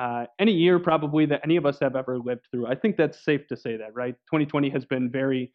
uh, 0.00 0.24
any 0.38 0.52
year 0.52 0.78
probably 0.78 1.26
that 1.26 1.42
any 1.44 1.56
of 1.56 1.66
us 1.66 1.78
have 1.78 1.94
ever 1.94 2.18
lived 2.18 2.46
through. 2.50 2.66
I 2.66 2.74
think 2.74 2.96
that's 2.96 3.22
safe 3.22 3.46
to 3.48 3.56
say 3.56 3.76
that, 3.76 3.94
right? 3.94 4.14
2020 4.30 4.70
has 4.70 4.86
been 4.86 5.10
very 5.10 5.52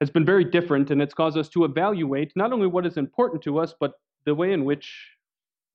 has 0.00 0.10
been 0.10 0.24
very 0.24 0.44
different, 0.44 0.90
and 0.90 1.00
it's 1.00 1.14
caused 1.14 1.36
us 1.36 1.48
to 1.50 1.64
evaluate 1.64 2.32
not 2.34 2.52
only 2.52 2.66
what 2.66 2.84
is 2.86 2.96
important 2.96 3.42
to 3.42 3.58
us, 3.58 3.74
but 3.78 3.92
the 4.24 4.34
way 4.34 4.52
in 4.52 4.64
which 4.64 4.90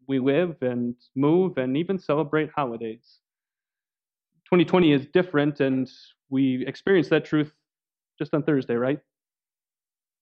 we 0.07 0.19
live 0.19 0.57
and 0.61 0.95
move 1.15 1.57
and 1.57 1.77
even 1.77 1.97
celebrate 1.97 2.49
holidays. 2.53 3.19
2020 4.45 4.91
is 4.91 5.05
different, 5.13 5.61
and 5.61 5.89
we 6.29 6.65
experienced 6.67 7.11
that 7.11 7.23
truth 7.23 7.53
just 8.19 8.33
on 8.33 8.43
Thursday, 8.43 8.75
right? 8.75 8.99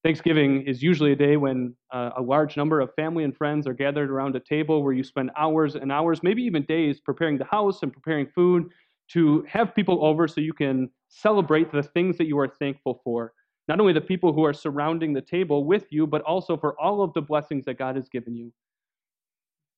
Thanksgiving 0.04 0.63
is 0.63 0.83
usually 0.83 1.13
a 1.13 1.15
day 1.15 1.38
when 1.38 1.73
uh, 1.93 2.09
a 2.17 2.21
large 2.21 2.57
number 2.57 2.81
of 2.81 2.93
family 2.95 3.23
and 3.23 3.35
friends 3.35 3.66
are 3.66 3.73
gathered 3.73 4.09
around 4.09 4.35
a 4.35 4.39
table 4.41 4.84
where 4.84 4.91
you 4.91 5.03
spend 5.03 5.31
hours 5.38 5.75
and 5.75 5.94
hours, 5.94 6.21
maybe 6.21 6.44
even 6.44 6.63
days, 6.63 6.99
preparing 6.99 7.38
the 7.38 7.45
house 7.45 7.84
and 7.84 7.94
preparing 7.94 8.27
food 8.27 8.66
to 9.11 9.45
have 9.47 9.73
people 9.73 10.05
over 10.05 10.27
so 10.27 10.41
you 10.41 10.52
can 10.52 10.89
celebrate 11.08 11.71
the 11.71 11.84
things 11.84 12.17
that 12.17 12.27
you 12.27 12.38
are 12.38 12.49
thankful 12.49 12.99
for. 13.03 13.31
Not 13.70 13.80
only 13.80 13.94
the 13.94 14.02
people 14.02 14.34
who 14.34 14.44
are 14.44 14.53
surrounding 14.53 15.13
the 15.13 15.21
table 15.21 15.63
with 15.66 15.85
you, 15.89 16.05
but 16.05 16.22
also 16.23 16.58
for 16.58 16.77
all 16.81 17.02
of 17.02 17.13
the 17.13 17.22
blessings 17.22 17.63
that 17.66 17.77
God 17.77 17.95
has 17.95 18.09
given 18.09 18.35
you. 18.35 18.52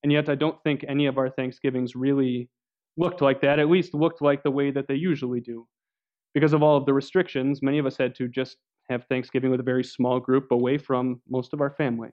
And 0.01 0.11
yet, 0.11 0.27
I 0.27 0.35
don't 0.35 0.61
think 0.63 0.83
any 0.87 1.05
of 1.05 1.19
our 1.19 1.29
Thanksgivings 1.29 1.95
really 1.95 2.49
looked 2.97 3.21
like 3.21 3.41
that, 3.41 3.59
at 3.59 3.69
least 3.69 3.93
looked 3.93 4.23
like 4.23 4.41
the 4.41 4.51
way 4.51 4.71
that 4.71 4.87
they 4.87 4.95
usually 4.95 5.39
do. 5.39 5.67
Because 6.33 6.53
of 6.53 6.63
all 6.63 6.77
of 6.77 6.85
the 6.87 6.93
restrictions, 6.93 7.61
many 7.61 7.77
of 7.77 7.85
us 7.85 7.97
had 7.97 8.15
to 8.15 8.27
just 8.27 8.57
have 8.89 9.05
Thanksgiving 9.05 9.51
with 9.51 9.59
a 9.59 9.63
very 9.63 9.83
small 9.83 10.19
group 10.19 10.51
away 10.51 10.77
from 10.77 11.21
most 11.27 11.53
of 11.53 11.61
our 11.61 11.71
family. 11.71 12.09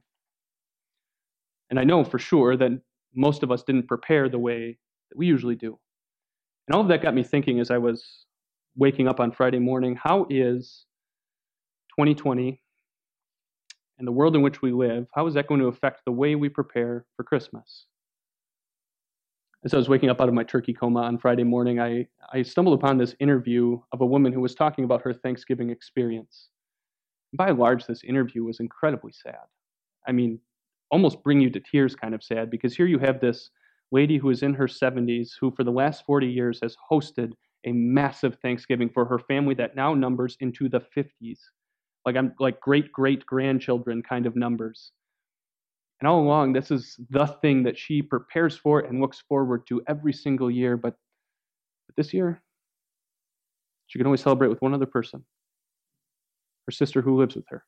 And 1.71 1.79
I 1.79 1.85
know 1.85 2.05
for 2.05 2.19
sure 2.19 2.57
that 2.57 2.71
most 3.15 3.43
of 3.43 3.51
us 3.51 3.63
didn't 3.63 3.89
prepare 3.89 4.29
the 4.29 4.39
way 4.39 4.79
that 5.11 5.19
we 5.19 5.27
usually 5.27 5.55
do. 5.55 5.79
And 6.67 6.75
all 6.75 6.81
of 6.81 6.89
that 6.89 7.03
got 7.03 7.15
me 7.15 7.23
thinking 7.23 7.61
as 7.61 7.71
I 7.71 7.79
was 7.79 8.27
waking 8.77 9.09
up 9.09 9.21
on 9.21 9.33
Friday 9.33 9.59
morning 9.59 9.99
how 10.03 10.27
is 10.31 10.87
2020 11.91 12.63
and 13.99 14.09
the 14.09 14.13
world 14.13 14.35
in 14.35 14.43
which 14.43 14.63
we 14.63 14.73
live, 14.73 15.07
how 15.15 15.27
is 15.27 15.35
that 15.35 15.47
going 15.47 15.61
to 15.61 15.67
affect 15.67 16.03
the 16.05 16.13
way 16.13 16.35
we 16.35 16.49
prepare 16.49 17.05
for 17.17 17.25
Christmas? 17.25 17.87
As 19.65 19.75
I 19.75 19.77
was 19.77 19.89
waking 19.89 20.11
up 20.11 20.21
out 20.21 20.29
of 20.29 20.35
my 20.35 20.43
turkey 20.43 20.73
coma 20.73 21.03
on 21.03 21.19
Friday 21.19 21.45
morning, 21.45 21.79
I, 21.79 22.09
I 22.33 22.43
stumbled 22.43 22.79
upon 22.79 22.99
this 22.99 23.15
interview 23.21 23.79
of 23.93 24.01
a 24.01 24.07
woman 24.07 24.33
who 24.33 24.41
was 24.41 24.55
talking 24.55 24.85
about 24.85 25.03
her 25.03 25.13
Thanksgiving 25.13 25.71
experience 25.71 26.49
by 27.33 27.49
and 27.49 27.59
large, 27.59 27.87
this 27.87 28.05
interview 28.05 28.45
was 28.45 28.61
incredibly 28.61 29.13
sad. 29.13 29.45
I 30.07 30.13
mean, 30.13 30.39
almost 30.91 31.23
bring 31.23 31.41
you 31.41 31.51
to 31.51 31.61
tears 31.61 31.95
kind 31.95 32.15
of 32.15 32.23
sad 32.23 32.51
because 32.51 32.77
here 32.77 32.87
you 32.87 32.99
have 32.99 33.21
this 33.21 33.51
lady 33.91 34.19
who 34.19 34.31
is 34.31 34.43
in 34.43 34.55
her 34.55 34.67
70s 34.67 35.31
who, 35.41 35.51
for 35.51 35.65
the 35.65 35.71
last 35.71 36.05
40 36.05 36.27
years, 36.27 36.61
has 36.63 36.77
hosted 36.91 37.33
a 37.65 37.73
massive 37.73 38.37
Thanksgiving 38.43 38.91
for 38.91 39.05
her 39.05 39.19
family 39.19 39.55
that 39.55 39.77
now 39.77 39.95
numbers 39.95 40.37
into 40.41 40.69
the 40.69 40.83
50s. 40.97 41.39
Like 42.05 42.17
I'm 42.17 42.35
like 42.41 42.61
great 42.61 42.91
great 42.93 43.25
grandchildren 43.25 44.03
kind 44.03 44.27
of 44.27 44.37
numbers. 44.37 44.93
And 46.01 46.09
all 46.09 46.21
along, 46.21 46.53
this 46.53 46.73
is 46.73 46.99
the 47.11 47.27
thing 47.27 47.63
that 47.63 47.79
she 47.79 48.03
prepares 48.03 48.57
for 48.57 48.81
and 48.81 49.01
looks 49.01 49.23
forward 49.29 49.69
to 49.69 49.83
every 49.87 50.13
single 50.13 50.51
year. 50.51 50.77
But, 50.77 50.97
but 51.87 51.95
this 51.95 52.13
year, 52.13 52.43
she 53.87 54.01
can 54.01 54.07
only 54.07 54.19
celebrate 54.19 54.49
with 54.49 54.61
one 54.61 54.75
other 54.75 54.87
person 54.87 55.25
her 56.67 56.73
sister 56.73 57.03
who 57.03 57.19
lives 57.19 57.35
with 57.35 57.45
her. 57.49 57.65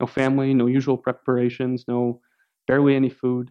No 0.00 0.06
family, 0.06 0.54
no 0.54 0.66
usual 0.66 0.96
preparations, 0.96 1.84
no 1.88 2.20
barely 2.66 2.94
any 2.94 3.10
food. 3.10 3.50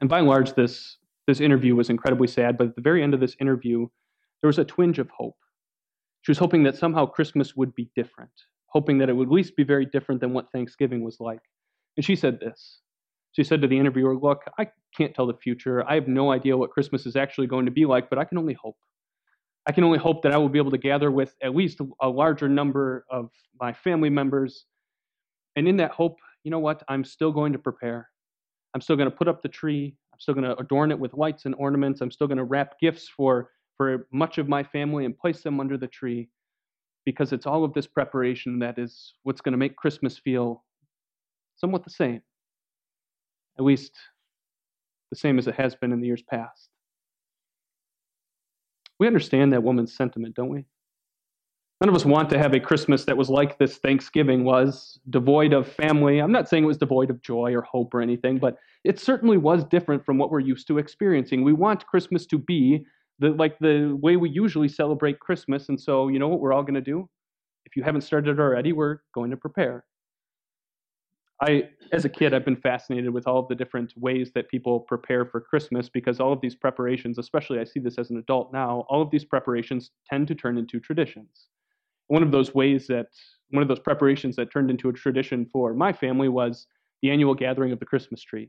And 0.00 0.08
by 0.08 0.18
and 0.18 0.28
large, 0.28 0.54
this, 0.54 0.98
this 1.26 1.40
interview 1.40 1.74
was 1.74 1.90
incredibly 1.90 2.28
sad, 2.28 2.56
but 2.56 2.68
at 2.68 2.76
the 2.76 2.82
very 2.82 3.02
end 3.02 3.14
of 3.14 3.20
this 3.20 3.36
interview, 3.40 3.86
there 4.40 4.48
was 4.48 4.58
a 4.58 4.64
twinge 4.64 4.98
of 4.98 5.10
hope. 5.10 5.36
She 6.22 6.30
was 6.30 6.38
hoping 6.38 6.62
that 6.64 6.76
somehow 6.76 7.06
Christmas 7.06 7.54
would 7.56 7.74
be 7.74 7.90
different, 7.94 8.32
hoping 8.66 8.98
that 8.98 9.08
it 9.08 9.12
would 9.12 9.28
at 9.28 9.32
least 9.32 9.56
be 9.56 9.64
very 9.64 9.86
different 9.86 10.20
than 10.20 10.32
what 10.32 10.50
Thanksgiving 10.52 11.04
was 11.04 11.18
like. 11.20 11.40
And 11.96 12.04
she 12.04 12.16
said 12.16 12.40
this. 12.40 12.80
She 13.32 13.44
said 13.44 13.60
to 13.62 13.68
the 13.68 13.78
interviewer, 13.78 14.16
Look, 14.16 14.42
I 14.58 14.68
can't 14.96 15.14
tell 15.14 15.26
the 15.26 15.34
future. 15.34 15.88
I 15.88 15.94
have 15.94 16.08
no 16.08 16.32
idea 16.32 16.56
what 16.56 16.70
Christmas 16.70 17.06
is 17.06 17.16
actually 17.16 17.46
going 17.46 17.66
to 17.66 17.70
be 17.70 17.84
like, 17.84 18.08
but 18.08 18.18
I 18.18 18.24
can 18.24 18.38
only 18.38 18.54
hope. 18.54 18.76
I 19.66 19.72
can 19.72 19.84
only 19.84 19.98
hope 19.98 20.22
that 20.22 20.32
I 20.32 20.36
will 20.36 20.48
be 20.48 20.58
able 20.58 20.70
to 20.70 20.78
gather 20.78 21.10
with 21.10 21.34
at 21.42 21.54
least 21.54 21.80
a 22.00 22.08
larger 22.08 22.48
number 22.48 23.04
of 23.10 23.30
my 23.60 23.72
family 23.72 24.10
members. 24.10 24.66
And 25.56 25.66
in 25.66 25.76
that 25.78 25.90
hope, 25.90 26.18
you 26.44 26.50
know 26.50 26.60
what? 26.60 26.82
I'm 26.88 27.04
still 27.04 27.32
going 27.32 27.52
to 27.52 27.58
prepare. 27.58 28.08
I'm 28.74 28.80
still 28.80 28.96
going 28.96 29.10
to 29.10 29.16
put 29.16 29.26
up 29.26 29.42
the 29.42 29.48
tree. 29.48 29.96
I'm 30.12 30.20
still 30.20 30.34
going 30.34 30.44
to 30.44 30.56
adorn 30.58 30.92
it 30.92 30.98
with 30.98 31.14
lights 31.14 31.46
and 31.46 31.54
ornaments. 31.56 32.00
I'm 32.00 32.12
still 32.12 32.28
going 32.28 32.38
to 32.38 32.44
wrap 32.44 32.78
gifts 32.80 33.08
for, 33.08 33.50
for 33.76 34.06
much 34.12 34.38
of 34.38 34.48
my 34.48 34.62
family 34.62 35.04
and 35.04 35.18
place 35.18 35.42
them 35.42 35.58
under 35.58 35.76
the 35.76 35.88
tree 35.88 36.28
because 37.04 37.32
it's 37.32 37.46
all 37.46 37.64
of 37.64 37.74
this 37.74 37.86
preparation 37.86 38.60
that 38.60 38.78
is 38.78 39.14
what's 39.24 39.40
going 39.40 39.52
to 39.52 39.58
make 39.58 39.76
Christmas 39.76 40.18
feel 40.18 40.64
somewhat 41.56 41.84
the 41.84 41.90
same. 41.90 42.20
At 43.58 43.64
least 43.64 43.92
the 45.10 45.16
same 45.16 45.38
as 45.38 45.48
it 45.48 45.54
has 45.54 45.74
been 45.74 45.92
in 45.92 46.00
the 46.00 46.06
years 46.06 46.22
past. 46.22 46.68
We 48.98 49.06
understand 49.06 49.52
that 49.52 49.62
woman's 49.62 49.94
sentiment, 49.94 50.34
don't 50.34 50.48
we? 50.48 50.64
None 51.80 51.90
of 51.90 51.94
us 51.94 52.06
want 52.06 52.30
to 52.30 52.38
have 52.38 52.54
a 52.54 52.60
Christmas 52.60 53.04
that 53.04 53.18
was 53.18 53.28
like 53.28 53.58
this 53.58 53.76
Thanksgiving 53.76 54.44
was, 54.44 54.98
devoid 55.10 55.52
of 55.52 55.68
family. 55.68 56.20
I'm 56.20 56.32
not 56.32 56.48
saying 56.48 56.64
it 56.64 56.66
was 56.66 56.78
devoid 56.78 57.10
of 57.10 57.20
joy 57.20 57.54
or 57.54 57.60
hope 57.60 57.92
or 57.92 58.00
anything, 58.00 58.38
but 58.38 58.56
it 58.84 58.98
certainly 58.98 59.36
was 59.36 59.62
different 59.64 60.04
from 60.04 60.16
what 60.16 60.30
we're 60.30 60.40
used 60.40 60.66
to 60.68 60.78
experiencing. 60.78 61.44
We 61.44 61.52
want 61.52 61.86
Christmas 61.86 62.24
to 62.26 62.38
be 62.38 62.86
the, 63.18 63.30
like 63.30 63.58
the 63.58 63.94
way 64.00 64.16
we 64.16 64.30
usually 64.30 64.68
celebrate 64.68 65.20
Christmas. 65.20 65.68
And 65.68 65.78
so, 65.78 66.08
you 66.08 66.18
know 66.18 66.28
what 66.28 66.40
we're 66.40 66.54
all 66.54 66.62
going 66.62 66.74
to 66.74 66.80
do? 66.80 67.10
If 67.66 67.76
you 67.76 67.82
haven't 67.82 68.02
started 68.02 68.40
already, 68.40 68.72
we're 68.72 68.98
going 69.14 69.30
to 69.30 69.36
prepare. 69.36 69.84
I, 71.42 71.68
as 71.92 72.06
a 72.06 72.08
kid, 72.08 72.32
I've 72.32 72.46
been 72.46 72.56
fascinated 72.56 73.10
with 73.10 73.26
all 73.26 73.38
of 73.38 73.48
the 73.48 73.54
different 73.54 73.92
ways 73.96 74.32
that 74.34 74.48
people 74.48 74.80
prepare 74.80 75.26
for 75.26 75.40
Christmas 75.40 75.88
because 75.88 76.18
all 76.18 76.32
of 76.32 76.40
these 76.40 76.54
preparations, 76.54 77.18
especially 77.18 77.58
I 77.58 77.64
see 77.64 77.78
this 77.78 77.98
as 77.98 78.10
an 78.10 78.16
adult 78.16 78.52
now, 78.54 78.86
all 78.88 79.02
of 79.02 79.10
these 79.10 79.24
preparations 79.24 79.90
tend 80.08 80.28
to 80.28 80.34
turn 80.34 80.56
into 80.56 80.80
traditions. 80.80 81.48
One 82.06 82.22
of 82.22 82.30
those 82.30 82.54
ways 82.54 82.86
that, 82.86 83.08
one 83.50 83.62
of 83.62 83.68
those 83.68 83.80
preparations 83.80 84.34
that 84.36 84.50
turned 84.50 84.70
into 84.70 84.88
a 84.88 84.92
tradition 84.92 85.46
for 85.52 85.74
my 85.74 85.92
family 85.92 86.28
was 86.28 86.66
the 87.02 87.10
annual 87.10 87.34
gathering 87.34 87.70
of 87.70 87.80
the 87.80 87.86
Christmas 87.86 88.22
tree. 88.22 88.48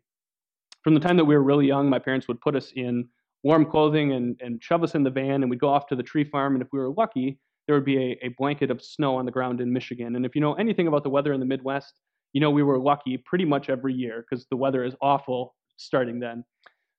From 0.83 0.93
the 0.93 0.99
time 1.01 1.17
that 1.17 1.25
we 1.25 1.35
were 1.35 1.43
really 1.43 1.67
young, 1.67 1.89
my 1.89 1.99
parents 1.99 2.29
would 2.29 2.39
put 2.39 2.55
us 2.55 2.71
in 2.75 3.09
warm 3.43 3.65
clothing 3.65 4.13
and, 4.13 4.39
and 4.41 4.63
shove 4.63 4.83
us 4.83 4.95
in 4.95 5.03
the 5.03 5.09
van, 5.09 5.43
and 5.43 5.49
we'd 5.49 5.59
go 5.59 5.69
off 5.69 5.87
to 5.87 5.95
the 5.95 6.03
tree 6.03 6.23
farm. 6.23 6.55
And 6.55 6.61
if 6.61 6.69
we 6.71 6.79
were 6.79 6.91
lucky, 6.91 7.37
there 7.65 7.75
would 7.75 7.85
be 7.85 7.97
a, 7.97 8.27
a 8.27 8.29
blanket 8.37 8.71
of 8.71 8.81
snow 8.81 9.17
on 9.17 9.25
the 9.25 9.31
ground 9.31 9.59
in 9.59 9.73
Michigan. 9.73 10.15
And 10.15 10.25
if 10.25 10.35
you 10.35 10.41
know 10.41 10.53
anything 10.53 10.87
about 10.87 11.03
the 11.03 11.09
weather 11.09 11.33
in 11.33 11.41
the 11.41 11.45
Midwest, 11.45 11.93
you 12.33 12.41
know 12.41 12.51
we 12.51 12.63
were 12.63 12.79
lucky 12.79 13.17
pretty 13.17 13.45
much 13.45 13.69
every 13.69 13.93
year 13.93 14.25
because 14.29 14.45
the 14.49 14.57
weather 14.57 14.83
is 14.83 14.93
awful 15.01 15.55
starting 15.77 16.19
then. 16.19 16.43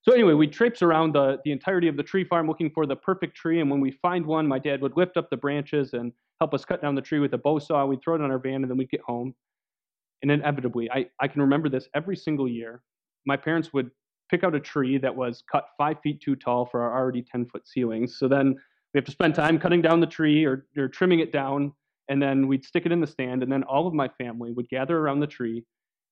So 0.03 0.13
anyway, 0.15 0.35
we 0.35 0.47
traipse 0.47 0.81
around 0.81 1.15
the, 1.15 1.39
the 1.45 1.53
entirety 1.53 1.89
of 1.89 1.97
the 1.97 2.03
tree 2.03 2.25
farm 2.25 2.47
looking 2.47 2.71
for 2.71 2.87
the 2.87 2.97
perfect 2.97 3.37
tree. 3.37 3.61
And 3.61 3.71
when 3.71 3.81
we 3.81 3.91
find 3.91 4.25
one, 4.25 4.47
my 4.47 4.59
dad 4.59 4.81
would 4.81 4.97
lift 4.97 5.17
up 5.17 5.29
the 5.29 5.37
branches 5.37 5.93
and 5.93 6.13
help 6.41 6.55
us 6.55 6.65
cut 6.65 6.81
down 6.81 6.95
the 6.95 7.03
tree 7.03 7.19
with 7.19 7.35
a 7.35 7.39
bow 7.39 7.59
saw. 7.59 7.85
We'd 7.85 8.01
throw 8.03 8.15
it 8.15 8.21
on 8.21 8.31
our 8.31 8.39
van 8.39 8.63
and 8.63 8.71
then 8.71 8.79
we'd 8.79 8.91
get 8.91 9.01
home. 9.03 9.35
And 10.23 10.31
inevitably, 10.31 10.91
I, 10.91 11.07
I 11.21 11.29
can 11.29 11.43
remember 11.43 11.69
this 11.69 11.89
every 11.95 12.17
single 12.17 12.49
year. 12.49 12.83
My 13.27 13.37
parents 13.37 13.73
would 13.73 13.91
pick 14.31 14.45
out 14.45 14.55
a 14.55 14.61
tree 14.61 14.99
that 14.99 15.15
was 15.15 15.43
cut 15.51 15.69
five 15.77 16.01
feet 16.03 16.21
too 16.21 16.37
tall 16.37 16.65
for 16.65 16.83
our 16.83 16.99
already 16.99 17.23
10 17.23 17.47
foot 17.47 17.67
ceilings. 17.67 18.19
So 18.19 18.29
then 18.29 18.55
we 18.95 18.99
have 18.99 19.05
to 19.05 19.13
spend 19.13 19.35
time 19.35 19.59
cutting 19.59 19.83
down 19.83 20.01
the 20.01 20.07
tree 20.07 20.45
or, 20.45 20.67
or 20.77 20.89
trimming 20.89 21.21
it 21.21 21.33
down 21.33 21.73
and 22.09 22.21
then 22.23 22.47
we'd 22.47 22.65
stick 22.65 22.87
it 22.87 22.93
in 22.93 23.01
the 23.01 23.07
stand, 23.07 23.43
and 23.43 23.51
then 23.51 23.63
all 23.65 23.87
of 23.87 23.95
my 23.95 24.09
family 24.09 24.53
would 24.53 24.69
gather 24.69 24.99
around 24.99 25.21
the 25.21 25.27
tree, 25.27 25.65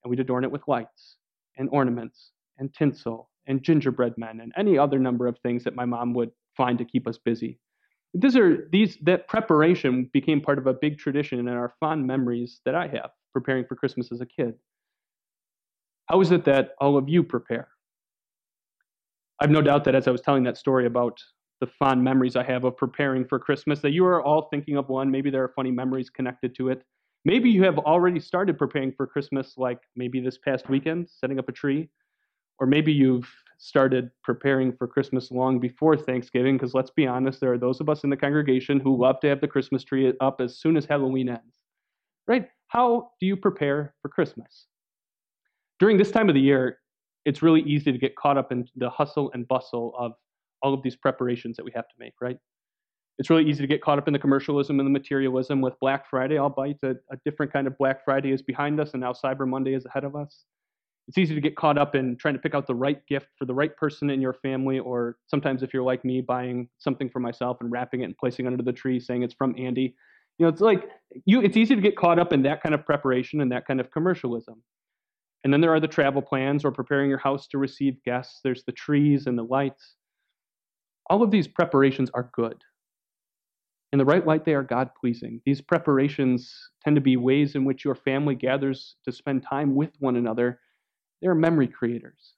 and 0.02 0.10
we'd 0.10 0.20
adorn 0.20 0.44
it 0.44 0.50
with 0.50 0.66
lights 0.68 1.16
and 1.56 1.68
ornaments 1.72 2.32
and 2.58 2.72
tinsel 2.74 3.30
and 3.46 3.62
gingerbread 3.62 4.14
men 4.16 4.40
and 4.40 4.52
any 4.56 4.76
other 4.76 4.98
number 4.98 5.26
of 5.26 5.38
things 5.38 5.64
that 5.64 5.74
my 5.74 5.84
mom 5.84 6.14
would 6.14 6.30
find 6.56 6.78
to 6.78 6.84
keep 6.84 7.06
us 7.06 7.18
busy. 7.18 7.58
These 8.14 8.36
are 8.36 8.68
these 8.72 8.96
that 9.02 9.28
preparation 9.28 10.10
became 10.12 10.40
part 10.40 10.58
of 10.58 10.66
a 10.66 10.74
big 10.74 10.98
tradition 10.98 11.38
and 11.38 11.50
our 11.50 11.74
fond 11.80 12.06
memories 12.06 12.60
that 12.64 12.74
I 12.74 12.88
have 12.88 13.10
preparing 13.32 13.64
for 13.66 13.76
Christmas 13.76 14.10
as 14.10 14.20
a 14.20 14.26
kid. 14.26 14.54
How 16.06 16.20
is 16.20 16.30
it 16.32 16.44
that 16.44 16.70
all 16.80 16.96
of 16.96 17.08
you 17.08 17.22
prepare? 17.22 17.68
I've 19.40 19.50
no 19.50 19.60
doubt 19.60 19.84
that 19.84 19.94
as 19.94 20.08
I 20.08 20.12
was 20.12 20.22
telling 20.22 20.44
that 20.44 20.56
story 20.56 20.86
about 20.86 21.20
the 21.60 21.66
fond 21.66 22.02
memories 22.02 22.36
I 22.36 22.42
have 22.42 22.64
of 22.64 22.76
preparing 22.76 23.24
for 23.24 23.38
Christmas, 23.38 23.80
that 23.80 23.92
you 23.92 24.04
are 24.04 24.22
all 24.22 24.48
thinking 24.50 24.76
of 24.76 24.88
one. 24.88 25.10
Maybe 25.10 25.30
there 25.30 25.42
are 25.42 25.52
funny 25.56 25.70
memories 25.70 26.10
connected 26.10 26.54
to 26.56 26.68
it. 26.68 26.82
Maybe 27.24 27.50
you 27.50 27.64
have 27.64 27.78
already 27.78 28.20
started 28.20 28.58
preparing 28.58 28.92
for 28.92 29.06
Christmas, 29.06 29.54
like 29.56 29.80
maybe 29.96 30.20
this 30.20 30.38
past 30.38 30.68
weekend, 30.68 31.08
setting 31.08 31.38
up 31.38 31.48
a 31.48 31.52
tree. 31.52 31.88
Or 32.58 32.66
maybe 32.66 32.92
you've 32.92 33.28
started 33.58 34.10
preparing 34.22 34.72
for 34.72 34.86
Christmas 34.86 35.30
long 35.30 35.58
before 35.58 35.96
Thanksgiving, 35.96 36.56
because 36.56 36.74
let's 36.74 36.90
be 36.90 37.06
honest, 37.06 37.40
there 37.40 37.52
are 37.52 37.58
those 37.58 37.80
of 37.80 37.88
us 37.88 38.04
in 38.04 38.10
the 38.10 38.16
congregation 38.16 38.78
who 38.78 38.96
love 38.96 39.18
to 39.20 39.28
have 39.28 39.40
the 39.40 39.48
Christmas 39.48 39.82
tree 39.82 40.12
up 40.20 40.40
as 40.40 40.58
soon 40.58 40.76
as 40.76 40.84
Halloween 40.84 41.28
ends. 41.28 41.54
Right? 42.28 42.48
How 42.68 43.12
do 43.20 43.26
you 43.26 43.36
prepare 43.36 43.94
for 44.02 44.08
Christmas? 44.08 44.66
During 45.78 45.96
this 45.96 46.10
time 46.10 46.28
of 46.28 46.34
the 46.34 46.40
year, 46.40 46.78
it's 47.24 47.42
really 47.42 47.62
easy 47.62 47.92
to 47.92 47.98
get 47.98 48.14
caught 48.16 48.38
up 48.38 48.52
in 48.52 48.68
the 48.76 48.88
hustle 48.88 49.30
and 49.34 49.48
bustle 49.48 49.94
of 49.98 50.12
all 50.62 50.74
of 50.74 50.82
these 50.82 50.96
preparations 50.96 51.56
that 51.56 51.64
we 51.64 51.72
have 51.74 51.88
to 51.88 51.94
make, 51.98 52.14
right? 52.20 52.38
It's 53.18 53.30
really 53.30 53.48
easy 53.48 53.62
to 53.62 53.66
get 53.66 53.80
caught 53.80 53.98
up 53.98 54.08
in 54.08 54.12
the 54.12 54.18
commercialism 54.18 54.78
and 54.78 54.86
the 54.86 54.90
materialism 54.90 55.60
with 55.60 55.74
Black 55.80 56.08
Friday, 56.08 56.38
albeit 56.38 56.78
a, 56.82 56.90
a 57.10 57.16
different 57.24 57.52
kind 57.52 57.66
of 57.66 57.78
Black 57.78 58.04
Friday 58.04 58.32
is 58.32 58.42
behind 58.42 58.78
us 58.78 58.92
and 58.92 59.00
now 59.00 59.12
Cyber 59.12 59.48
Monday 59.48 59.74
is 59.74 59.86
ahead 59.86 60.04
of 60.04 60.14
us. 60.14 60.44
It's 61.08 61.18
easy 61.18 61.34
to 61.34 61.40
get 61.40 61.56
caught 61.56 61.78
up 61.78 61.94
in 61.94 62.16
trying 62.16 62.34
to 62.34 62.40
pick 62.40 62.54
out 62.54 62.66
the 62.66 62.74
right 62.74 63.00
gift 63.06 63.28
for 63.38 63.44
the 63.44 63.54
right 63.54 63.74
person 63.76 64.10
in 64.10 64.20
your 64.20 64.34
family, 64.34 64.80
or 64.80 65.16
sometimes 65.28 65.62
if 65.62 65.72
you're 65.72 65.84
like 65.84 66.04
me, 66.04 66.20
buying 66.20 66.68
something 66.78 67.08
for 67.08 67.20
myself 67.20 67.58
and 67.60 67.70
wrapping 67.70 68.00
it 68.00 68.04
and 68.06 68.18
placing 68.18 68.44
it 68.44 68.48
under 68.48 68.62
the 68.62 68.72
tree 68.72 68.98
saying 68.98 69.22
it's 69.22 69.34
from 69.34 69.54
Andy. 69.56 69.94
You 70.38 70.44
know, 70.44 70.48
it's 70.48 70.60
like 70.60 70.90
you 71.24 71.40
it's 71.40 71.56
easy 71.56 71.76
to 71.76 71.80
get 71.80 71.96
caught 71.96 72.18
up 72.18 72.32
in 72.32 72.42
that 72.42 72.60
kind 72.60 72.74
of 72.74 72.84
preparation 72.84 73.40
and 73.40 73.52
that 73.52 73.66
kind 73.66 73.80
of 73.80 73.90
commercialism. 73.92 74.62
And 75.44 75.52
then 75.52 75.60
there 75.60 75.72
are 75.72 75.80
the 75.80 75.86
travel 75.86 76.22
plans 76.22 76.64
or 76.64 76.72
preparing 76.72 77.08
your 77.08 77.20
house 77.20 77.46
to 77.48 77.58
receive 77.58 78.02
guests. 78.04 78.40
There's 78.42 78.64
the 78.64 78.72
trees 78.72 79.26
and 79.26 79.38
the 79.38 79.44
lights. 79.44 79.94
All 81.08 81.22
of 81.22 81.30
these 81.30 81.48
preparations 81.48 82.10
are 82.14 82.30
good. 82.32 82.62
In 83.92 83.98
the 83.98 84.04
right 84.04 84.26
light, 84.26 84.44
they 84.44 84.54
are 84.54 84.62
God 84.62 84.90
pleasing. 85.00 85.40
These 85.46 85.60
preparations 85.60 86.52
tend 86.82 86.96
to 86.96 87.00
be 87.00 87.16
ways 87.16 87.54
in 87.54 87.64
which 87.64 87.84
your 87.84 87.94
family 87.94 88.34
gathers 88.34 88.96
to 89.04 89.12
spend 89.12 89.42
time 89.42 89.74
with 89.74 89.90
one 90.00 90.16
another. 90.16 90.60
They're 91.22 91.34
memory 91.34 91.68
creators. 91.68 92.34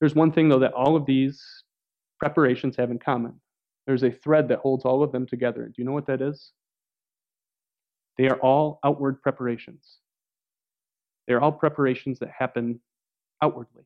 There's 0.00 0.14
one 0.14 0.32
thing, 0.32 0.48
though, 0.48 0.60
that 0.60 0.72
all 0.72 0.96
of 0.96 1.06
these 1.06 1.42
preparations 2.18 2.76
have 2.76 2.90
in 2.90 2.98
common 2.98 3.40
there's 3.86 4.04
a 4.04 4.10
thread 4.10 4.48
that 4.48 4.60
holds 4.60 4.84
all 4.84 5.02
of 5.02 5.12
them 5.12 5.26
together. 5.26 5.66
Do 5.66 5.74
you 5.78 5.84
know 5.84 5.92
what 5.92 6.06
that 6.06 6.22
is? 6.22 6.52
They 8.16 8.28
are 8.28 8.38
all 8.38 8.78
outward 8.84 9.22
preparations. 9.22 9.98
They 11.26 11.34
are 11.34 11.40
all 11.40 11.52
preparations 11.52 12.18
that 12.20 12.30
happen 12.30 12.80
outwardly. 13.42 13.84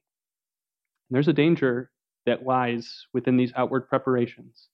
And 1.08 1.14
there's 1.14 1.28
a 1.28 1.32
danger 1.32 1.90
that 2.26 2.44
lies 2.44 3.06
within 3.14 3.36
these 3.36 3.52
outward 3.56 3.88
preparations. 3.88 4.68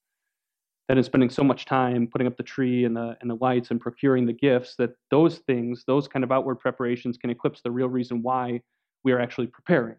That 0.88 0.98
in 0.98 1.04
spending 1.04 1.30
so 1.30 1.44
much 1.44 1.64
time 1.64 2.08
putting 2.10 2.26
up 2.26 2.36
the 2.36 2.42
tree 2.42 2.84
and 2.84 2.96
the 2.96 3.16
and 3.20 3.30
the 3.30 3.36
lights 3.36 3.70
and 3.70 3.80
procuring 3.80 4.26
the 4.26 4.32
gifts 4.32 4.74
that 4.76 4.90
those 5.10 5.38
things 5.38 5.84
those 5.86 6.08
kind 6.08 6.24
of 6.24 6.32
outward 6.32 6.56
preparations 6.56 7.16
can 7.16 7.30
eclipse 7.30 7.60
the 7.62 7.70
real 7.70 7.88
reason 7.88 8.22
why 8.22 8.60
we 9.04 9.12
are 9.12 9.20
actually 9.20 9.46
preparing. 9.46 9.96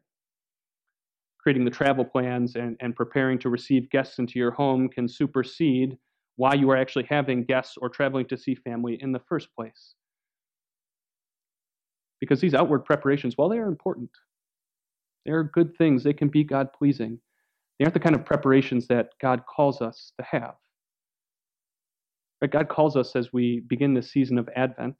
Creating 1.39 1.65
the 1.65 1.71
travel 1.71 2.05
plans 2.05 2.55
and, 2.55 2.77
and 2.79 2.95
preparing 2.95 3.39
to 3.39 3.49
receive 3.49 3.89
guests 3.89 4.19
into 4.19 4.39
your 4.39 4.51
home 4.51 4.87
can 4.89 5.07
supersede 5.07 5.97
why 6.35 6.53
you 6.53 6.69
are 6.69 6.77
actually 6.77 7.05
having 7.09 7.43
guests 7.43 7.75
or 7.77 7.89
traveling 7.89 8.25
to 8.25 8.37
see 8.37 8.55
family 8.55 8.97
in 9.01 9.11
the 9.11 9.19
first 9.27 9.53
place. 9.55 9.95
Because 12.19 12.39
these 12.39 12.53
outward 12.53 12.85
preparations 12.85 13.37
while 13.37 13.49
they 13.49 13.57
are 13.57 13.67
important 13.67 14.09
they 15.25 15.31
are 15.31 15.43
good 15.43 15.77
things. 15.77 16.03
They 16.03 16.13
can 16.13 16.27
be 16.27 16.43
god 16.43 16.73
pleasing 16.73 17.19
they 17.83 17.85
aren't 17.85 17.93
the 17.93 17.99
kind 17.99 18.15
of 18.15 18.25
preparations 18.25 18.87
that 18.87 19.09
god 19.21 19.43
calls 19.45 19.81
us 19.81 20.13
to 20.17 20.23
have 20.23 20.55
but 22.43 22.51
God 22.51 22.67
calls 22.67 22.97
us 22.97 23.15
as 23.15 23.31
we 23.31 23.61
begin 23.61 23.93
this 23.93 24.11
season 24.11 24.37
of 24.37 24.49
Advent, 24.53 24.97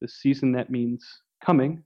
this 0.00 0.14
season 0.14 0.50
that 0.52 0.70
means 0.70 1.06
coming, 1.44 1.82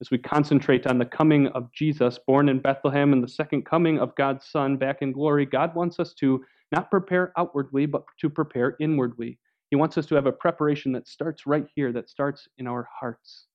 as 0.00 0.10
we 0.10 0.18
concentrate 0.18 0.88
on 0.88 0.98
the 0.98 1.04
coming 1.04 1.46
of 1.54 1.72
Jesus, 1.72 2.18
born 2.26 2.48
in 2.48 2.58
Bethlehem, 2.58 3.12
and 3.12 3.22
the 3.22 3.28
second 3.28 3.64
coming 3.64 4.00
of 4.00 4.12
God's 4.16 4.46
Son 4.46 4.76
back 4.76 5.02
in 5.02 5.12
glory. 5.12 5.46
God 5.46 5.72
wants 5.76 6.00
us 6.00 6.14
to 6.14 6.44
not 6.72 6.90
prepare 6.90 7.32
outwardly, 7.38 7.86
but 7.86 8.02
to 8.18 8.28
prepare 8.28 8.74
inwardly. 8.80 9.38
He 9.70 9.76
wants 9.76 9.96
us 9.96 10.06
to 10.06 10.16
have 10.16 10.26
a 10.26 10.32
preparation 10.32 10.90
that 10.94 11.06
starts 11.06 11.46
right 11.46 11.68
here, 11.76 11.92
that 11.92 12.10
starts 12.10 12.48
in 12.58 12.66
our 12.66 12.88
hearts. 12.92 13.46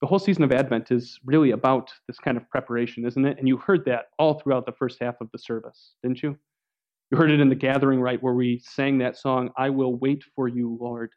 The 0.00 0.06
whole 0.06 0.20
season 0.20 0.44
of 0.44 0.52
Advent 0.52 0.92
is 0.92 1.18
really 1.24 1.50
about 1.50 1.92
this 2.06 2.18
kind 2.18 2.36
of 2.36 2.48
preparation, 2.50 3.04
isn't 3.04 3.24
it? 3.24 3.38
And 3.38 3.48
you 3.48 3.56
heard 3.56 3.84
that 3.86 4.06
all 4.18 4.34
throughout 4.34 4.64
the 4.64 4.72
first 4.72 4.98
half 5.00 5.20
of 5.20 5.28
the 5.32 5.38
service, 5.38 5.94
didn't 6.02 6.22
you? 6.22 6.36
You 7.10 7.18
heard 7.18 7.30
it 7.30 7.40
in 7.40 7.48
the 7.48 7.54
gathering, 7.54 8.00
right, 8.00 8.22
where 8.22 8.34
we 8.34 8.60
sang 8.62 8.98
that 8.98 9.16
song, 9.16 9.50
I 9.56 9.70
will 9.70 9.96
wait 9.96 10.22
for 10.36 10.46
you, 10.46 10.78
Lord. 10.80 11.10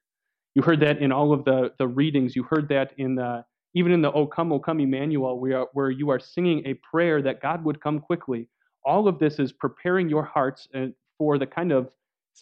You 0.56 0.62
heard 0.64 0.80
that 0.80 1.00
in 1.00 1.12
all 1.12 1.32
of 1.32 1.46
the, 1.46 1.74
the 1.78 1.88
readings. 1.88 2.36
You 2.36 2.44
heard 2.44 2.68
that 2.70 2.94
in 2.98 3.16
the, 3.16 3.46
even 3.76 3.92
in 3.92 4.02
the 4.02 4.12
O 4.14 4.26
Come, 4.26 4.52
O 4.52 4.60
Come 4.60 4.80
Emmanuel, 4.80 5.40
where, 5.40 5.68
where 5.74 5.92
you 5.92 6.10
are 6.10 6.20
singing 6.20 6.66
a 6.66 6.74
prayer 6.76 7.22
that 7.22 7.42
God 7.42 7.64
would 7.64 7.82
come 7.82 8.00
quickly. 8.00 8.50
All 8.84 9.08
of 9.08 9.20
this 9.20 9.38
is 9.38 9.52
preparing 9.52 10.10
your 10.10 10.24
hearts 10.24 10.68
uh, 10.74 10.88
for 11.18 11.38
the 11.38 11.46
kind 11.46 11.72
of 11.72 11.92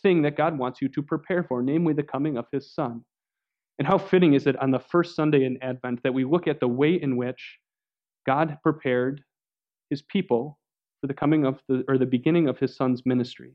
thing 0.01 0.21
that 0.21 0.37
God 0.37 0.57
wants 0.57 0.81
you 0.81 0.87
to 0.89 1.01
prepare 1.01 1.43
for, 1.43 1.61
namely 1.61 1.93
the 1.93 2.03
coming 2.03 2.37
of 2.37 2.45
his 2.51 2.73
Son. 2.73 3.03
And 3.79 3.87
how 3.87 3.97
fitting 3.97 4.33
is 4.33 4.45
it 4.45 4.61
on 4.61 4.71
the 4.71 4.79
first 4.79 5.15
Sunday 5.15 5.45
in 5.45 5.57
Advent 5.63 6.03
that 6.03 6.13
we 6.13 6.25
look 6.25 6.47
at 6.47 6.59
the 6.59 6.67
way 6.67 7.01
in 7.01 7.15
which 7.15 7.59
God 8.27 8.57
prepared 8.61 9.23
his 9.89 10.01
people 10.01 10.59
for 10.99 11.07
the 11.07 11.13
coming 11.13 11.45
of 11.45 11.61
the 11.69 11.85
or 11.87 11.97
the 11.97 12.05
beginning 12.05 12.49
of 12.49 12.59
his 12.59 12.75
son's 12.75 13.05
ministry. 13.05 13.53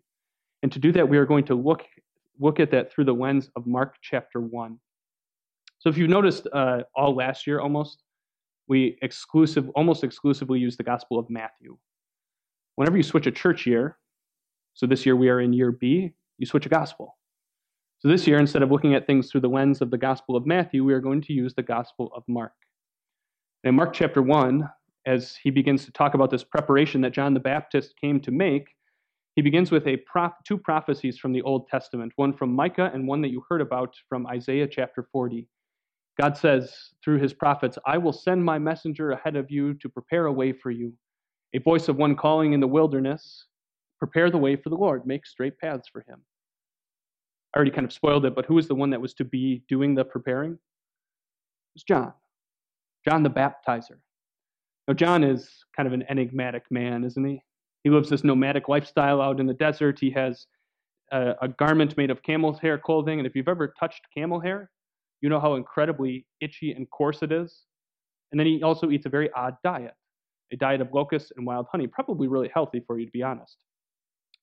And 0.62 0.72
to 0.72 0.78
do 0.78 0.92
that, 0.92 1.06
we 1.06 1.18
are 1.18 1.26
going 1.26 1.44
to 1.44 1.54
look 1.54 1.84
look 2.40 2.58
at 2.58 2.70
that 2.70 2.90
through 2.90 3.04
the 3.04 3.14
lens 3.14 3.50
of 3.54 3.66
Mark 3.66 3.96
chapter 4.02 4.40
one. 4.40 4.78
So 5.78 5.90
if 5.90 5.98
you've 5.98 6.08
noticed, 6.08 6.48
uh, 6.52 6.84
all 6.96 7.14
last 7.14 7.46
year 7.46 7.60
almost, 7.60 8.02
we 8.66 8.96
exclusive 9.02 9.68
almost 9.76 10.02
exclusively 10.02 10.58
use 10.58 10.78
the 10.78 10.82
Gospel 10.82 11.18
of 11.18 11.28
Matthew. 11.28 11.76
Whenever 12.76 12.96
you 12.96 13.02
switch 13.02 13.26
a 13.26 13.30
church 13.30 13.66
year, 13.66 13.98
so 14.72 14.86
this 14.86 15.04
year 15.04 15.14
we 15.14 15.28
are 15.28 15.40
in 15.42 15.52
year 15.52 15.70
B, 15.70 16.14
you 16.38 16.46
switch 16.46 16.64
a 16.64 16.70
gospel. 16.70 17.18
So 18.04 18.10
this 18.10 18.26
year, 18.26 18.38
instead 18.38 18.60
of 18.60 18.70
looking 18.70 18.94
at 18.94 19.06
things 19.06 19.30
through 19.30 19.40
the 19.40 19.48
lens 19.48 19.80
of 19.80 19.90
the 19.90 19.96
Gospel 19.96 20.36
of 20.36 20.44
Matthew, 20.44 20.84
we 20.84 20.92
are 20.92 21.00
going 21.00 21.22
to 21.22 21.32
use 21.32 21.54
the 21.54 21.62
Gospel 21.62 22.12
of 22.14 22.22
Mark. 22.28 22.52
In 23.62 23.74
Mark 23.74 23.94
chapter 23.94 24.20
1, 24.20 24.68
as 25.06 25.38
he 25.42 25.48
begins 25.48 25.86
to 25.86 25.92
talk 25.92 26.12
about 26.12 26.28
this 26.28 26.44
preparation 26.44 27.00
that 27.00 27.14
John 27.14 27.32
the 27.32 27.40
Baptist 27.40 27.94
came 27.98 28.20
to 28.20 28.30
make, 28.30 28.66
he 29.36 29.40
begins 29.40 29.70
with 29.70 29.86
a 29.86 29.96
prof- 29.96 30.34
two 30.46 30.58
prophecies 30.58 31.16
from 31.16 31.32
the 31.32 31.40
Old 31.40 31.66
Testament, 31.66 32.12
one 32.16 32.34
from 32.34 32.52
Micah 32.52 32.90
and 32.92 33.08
one 33.08 33.22
that 33.22 33.30
you 33.30 33.42
heard 33.48 33.62
about 33.62 33.94
from 34.06 34.26
Isaiah 34.26 34.68
chapter 34.68 35.08
40. 35.10 35.48
God 36.20 36.36
says 36.36 36.90
through 37.02 37.20
his 37.20 37.32
prophets, 37.32 37.78
I 37.86 37.96
will 37.96 38.12
send 38.12 38.44
my 38.44 38.58
messenger 38.58 39.12
ahead 39.12 39.34
of 39.34 39.50
you 39.50 39.72
to 39.72 39.88
prepare 39.88 40.26
a 40.26 40.32
way 40.32 40.52
for 40.52 40.70
you. 40.70 40.92
A 41.54 41.58
voice 41.58 41.88
of 41.88 41.96
one 41.96 42.16
calling 42.16 42.52
in 42.52 42.60
the 42.60 42.66
wilderness, 42.66 43.46
prepare 43.98 44.30
the 44.30 44.36
way 44.36 44.56
for 44.56 44.68
the 44.68 44.76
Lord, 44.76 45.06
make 45.06 45.24
straight 45.24 45.58
paths 45.58 45.88
for 45.90 46.02
him. 46.02 46.20
I 47.54 47.56
already 47.56 47.70
kind 47.70 47.84
of 47.84 47.92
spoiled 47.92 48.24
it, 48.24 48.34
but 48.34 48.46
who 48.46 48.54
was 48.54 48.66
the 48.66 48.74
one 48.74 48.90
that 48.90 49.00
was 49.00 49.14
to 49.14 49.24
be 49.24 49.62
doing 49.68 49.94
the 49.94 50.04
preparing? 50.04 50.52
It 50.52 50.58
was 51.74 51.84
John, 51.84 52.12
John 53.08 53.22
the 53.22 53.30
baptizer. 53.30 53.98
Now, 54.88 54.94
John 54.94 55.22
is 55.22 55.48
kind 55.76 55.86
of 55.86 55.92
an 55.92 56.04
enigmatic 56.08 56.64
man, 56.70 57.04
isn't 57.04 57.24
he? 57.24 57.42
He 57.84 57.90
lives 57.90 58.10
this 58.10 58.24
nomadic 58.24 58.68
lifestyle 58.68 59.20
out 59.20 59.40
in 59.40 59.46
the 59.46 59.54
desert. 59.54 59.98
He 59.98 60.10
has 60.10 60.46
a, 61.12 61.34
a 61.42 61.48
garment 61.48 61.96
made 61.96 62.10
of 62.10 62.22
camel's 62.22 62.58
hair 62.58 62.76
clothing. 62.78 63.18
And 63.18 63.26
if 63.26 63.34
you've 63.34 63.48
ever 63.48 63.72
touched 63.78 64.02
camel 64.14 64.40
hair, 64.40 64.70
you 65.20 65.28
know 65.28 65.40
how 65.40 65.54
incredibly 65.54 66.26
itchy 66.40 66.72
and 66.72 66.90
coarse 66.90 67.22
it 67.22 67.32
is. 67.32 67.62
And 68.32 68.38
then 68.38 68.46
he 68.46 68.62
also 68.62 68.90
eats 68.90 69.06
a 69.06 69.10
very 69.10 69.30
odd 69.32 69.56
diet 69.62 69.94
a 70.52 70.56
diet 70.56 70.80
of 70.80 70.92
locusts 70.92 71.32
and 71.36 71.46
wild 71.46 71.66
honey, 71.70 71.86
probably 71.86 72.28
really 72.28 72.50
healthy 72.52 72.80
for 72.86 72.98
you, 72.98 73.06
to 73.06 73.12
be 73.12 73.22
honest. 73.22 73.56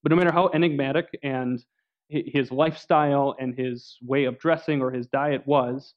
But 0.04 0.12
no 0.12 0.16
matter 0.16 0.32
how 0.32 0.50
enigmatic 0.50 1.08
and 1.24 1.64
his 2.12 2.52
lifestyle 2.52 3.36
and 3.40 3.58
his 3.58 3.98
way 4.02 4.26
of 4.26 4.38
dressing 4.38 4.82
or 4.82 4.92
his 4.92 5.08
diet 5.08 5.46
was, 5.48 5.94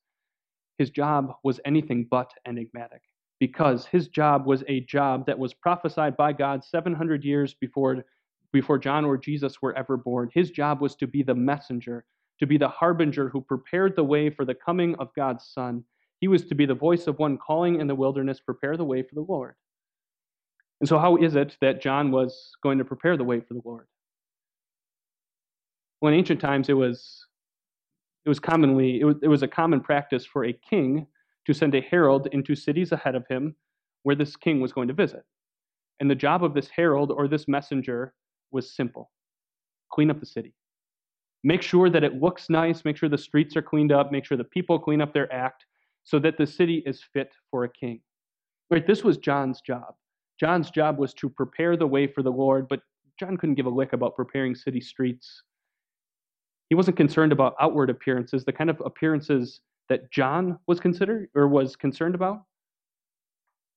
his 0.78 0.90
job 0.90 1.34
was 1.42 1.60
anything 1.64 2.06
but 2.08 2.32
enigmatic 2.46 3.02
because 3.40 3.86
his 3.86 4.08
job 4.08 4.46
was 4.46 4.62
a 4.68 4.80
job 4.80 5.26
that 5.26 5.38
was 5.38 5.52
prophesied 5.52 6.16
by 6.16 6.32
God 6.32 6.64
700 6.64 7.24
years 7.24 7.54
before, 7.54 8.04
before 8.52 8.78
John 8.78 9.04
or 9.04 9.18
Jesus 9.18 9.60
were 9.60 9.76
ever 9.76 9.96
born. 9.96 10.30
His 10.32 10.50
job 10.50 10.80
was 10.80 10.94
to 10.96 11.06
be 11.06 11.22
the 11.22 11.34
messenger, 11.34 12.04
to 12.38 12.46
be 12.46 12.58
the 12.58 12.68
harbinger 12.68 13.28
who 13.28 13.40
prepared 13.40 13.96
the 13.96 14.04
way 14.04 14.30
for 14.30 14.44
the 14.44 14.54
coming 14.54 14.94
of 14.96 15.14
God's 15.14 15.46
Son. 15.46 15.84
He 16.20 16.28
was 16.28 16.44
to 16.46 16.54
be 16.54 16.64
the 16.64 16.74
voice 16.74 17.06
of 17.06 17.18
one 17.18 17.38
calling 17.38 17.80
in 17.80 17.88
the 17.88 17.94
wilderness, 17.94 18.40
prepare 18.40 18.76
the 18.76 18.84
way 18.84 19.02
for 19.02 19.16
the 19.16 19.26
Lord. 19.28 19.54
And 20.80 20.88
so, 20.88 20.98
how 20.98 21.16
is 21.16 21.34
it 21.34 21.56
that 21.60 21.82
John 21.82 22.10
was 22.10 22.52
going 22.62 22.78
to 22.78 22.84
prepare 22.84 23.16
the 23.16 23.24
way 23.24 23.40
for 23.40 23.54
the 23.54 23.62
Lord? 23.64 23.86
Well, 26.04 26.12
in 26.12 26.18
ancient 26.18 26.38
times, 26.42 26.68
it 26.68 26.74
was 26.74 27.24
it 28.26 28.28
was 28.28 28.38
commonly 28.38 29.00
it 29.00 29.04
was, 29.06 29.16
it 29.22 29.28
was 29.28 29.42
a 29.42 29.48
common 29.48 29.80
practice 29.80 30.26
for 30.26 30.44
a 30.44 30.52
king 30.52 31.06
to 31.46 31.54
send 31.54 31.74
a 31.74 31.80
herald 31.80 32.28
into 32.32 32.54
cities 32.54 32.92
ahead 32.92 33.14
of 33.14 33.26
him 33.26 33.56
where 34.02 34.14
this 34.14 34.36
king 34.36 34.60
was 34.60 34.70
going 34.70 34.88
to 34.88 34.92
visit. 34.92 35.22
And 36.00 36.10
the 36.10 36.14
job 36.14 36.44
of 36.44 36.52
this 36.52 36.68
herald 36.68 37.10
or 37.10 37.26
this 37.26 37.48
messenger 37.48 38.12
was 38.50 38.76
simple 38.76 39.12
clean 39.90 40.10
up 40.10 40.20
the 40.20 40.26
city. 40.26 40.52
Make 41.42 41.62
sure 41.62 41.88
that 41.88 42.04
it 42.04 42.20
looks 42.20 42.50
nice, 42.50 42.84
make 42.84 42.98
sure 42.98 43.08
the 43.08 43.16
streets 43.16 43.56
are 43.56 43.62
cleaned 43.62 43.90
up, 43.90 44.12
make 44.12 44.26
sure 44.26 44.36
the 44.36 44.44
people 44.44 44.78
clean 44.78 45.00
up 45.00 45.14
their 45.14 45.32
act 45.32 45.64
so 46.02 46.18
that 46.18 46.36
the 46.36 46.46
city 46.46 46.82
is 46.84 47.02
fit 47.14 47.32
for 47.50 47.64
a 47.64 47.72
king. 47.72 48.02
Right? 48.70 48.86
This 48.86 49.04
was 49.04 49.16
John's 49.16 49.62
job. 49.62 49.94
John's 50.38 50.70
job 50.70 50.98
was 50.98 51.14
to 51.14 51.30
prepare 51.30 51.78
the 51.78 51.86
way 51.86 52.06
for 52.06 52.22
the 52.22 52.30
Lord, 52.30 52.68
but 52.68 52.80
John 53.18 53.38
couldn't 53.38 53.54
give 53.54 53.64
a 53.64 53.70
lick 53.70 53.94
about 53.94 54.16
preparing 54.16 54.54
city 54.54 54.82
streets. 54.82 55.42
He 56.68 56.74
wasn't 56.74 56.96
concerned 56.96 57.32
about 57.32 57.54
outward 57.60 57.90
appearances, 57.90 58.44
the 58.44 58.52
kind 58.52 58.70
of 58.70 58.80
appearances 58.84 59.60
that 59.88 60.10
John 60.10 60.58
was 60.66 60.80
considered 60.80 61.28
or 61.34 61.46
was 61.46 61.76
concerned 61.76 62.14
about 62.14 62.42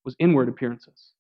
was 0.06 0.16
inward 0.20 0.48
appearances. 0.48 1.12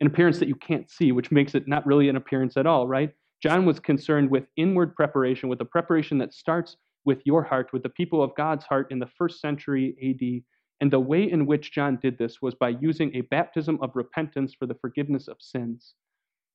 An 0.00 0.08
appearance 0.08 0.38
that 0.38 0.48
you 0.48 0.56
can't 0.56 0.90
see, 0.90 1.12
which 1.12 1.30
makes 1.30 1.54
it 1.54 1.68
not 1.68 1.86
really 1.86 2.08
an 2.08 2.16
appearance 2.16 2.56
at 2.56 2.66
all, 2.66 2.86
right? 2.86 3.14
John 3.42 3.64
was 3.64 3.78
concerned 3.78 4.30
with 4.30 4.46
inward 4.56 4.96
preparation, 4.96 5.48
with 5.48 5.60
a 5.60 5.64
preparation 5.64 6.18
that 6.18 6.34
starts 6.34 6.76
with 7.04 7.20
your 7.24 7.44
heart, 7.44 7.72
with 7.72 7.84
the 7.84 7.88
people 7.88 8.22
of 8.22 8.34
God's 8.36 8.64
heart 8.64 8.90
in 8.90 8.98
the 8.98 9.06
first 9.06 9.40
century 9.40 9.94
AD. 10.02 10.42
And 10.80 10.92
the 10.92 11.00
way 11.00 11.30
in 11.30 11.46
which 11.46 11.72
John 11.72 11.98
did 12.00 12.18
this 12.18 12.42
was 12.42 12.54
by 12.54 12.70
using 12.70 13.14
a 13.14 13.22
baptism 13.22 13.78
of 13.82 13.94
repentance 13.94 14.54
for 14.54 14.66
the 14.66 14.76
forgiveness 14.80 15.28
of 15.28 15.36
sins. 15.40 15.94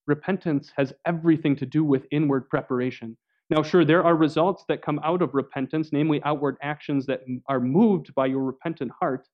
Repentance 0.05 0.71
has 0.75 0.93
everything 1.05 1.55
to 1.57 1.65
do 1.65 1.83
with 1.83 2.07
inward 2.11 2.49
preparation. 2.49 3.17
Now, 3.49 3.61
sure, 3.61 3.85
there 3.85 4.03
are 4.03 4.15
results 4.15 4.63
that 4.67 4.81
come 4.81 4.99
out 5.03 5.21
of 5.21 5.33
repentance, 5.33 5.89
namely 5.91 6.21
outward 6.23 6.57
actions 6.61 7.05
that 7.07 7.21
are 7.47 7.59
moved 7.59 8.15
by 8.15 8.25
your 8.27 8.43
repentant 8.43 8.91
heart. 8.99 9.27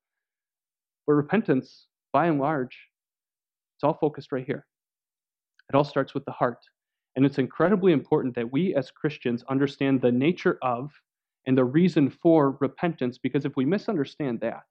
But 1.07 1.13
repentance, 1.13 1.87
by 2.11 2.27
and 2.27 2.39
large, 2.39 2.77
it's 3.77 3.83
all 3.83 3.93
focused 3.93 4.31
right 4.31 4.45
here. 4.45 4.65
It 5.71 5.75
all 5.75 5.83
starts 5.83 6.13
with 6.13 6.25
the 6.25 6.31
heart. 6.31 6.59
And 7.15 7.25
it's 7.25 7.37
incredibly 7.37 7.91
important 7.91 8.35
that 8.35 8.51
we 8.51 8.75
as 8.75 8.91
Christians 8.91 9.43
understand 9.49 10.01
the 10.01 10.11
nature 10.11 10.57
of 10.61 10.91
and 11.45 11.57
the 11.57 11.63
reason 11.63 12.09
for 12.09 12.57
repentance, 12.59 13.17
because 13.17 13.45
if 13.45 13.55
we 13.55 13.65
misunderstand 13.65 14.41
that, 14.41 14.63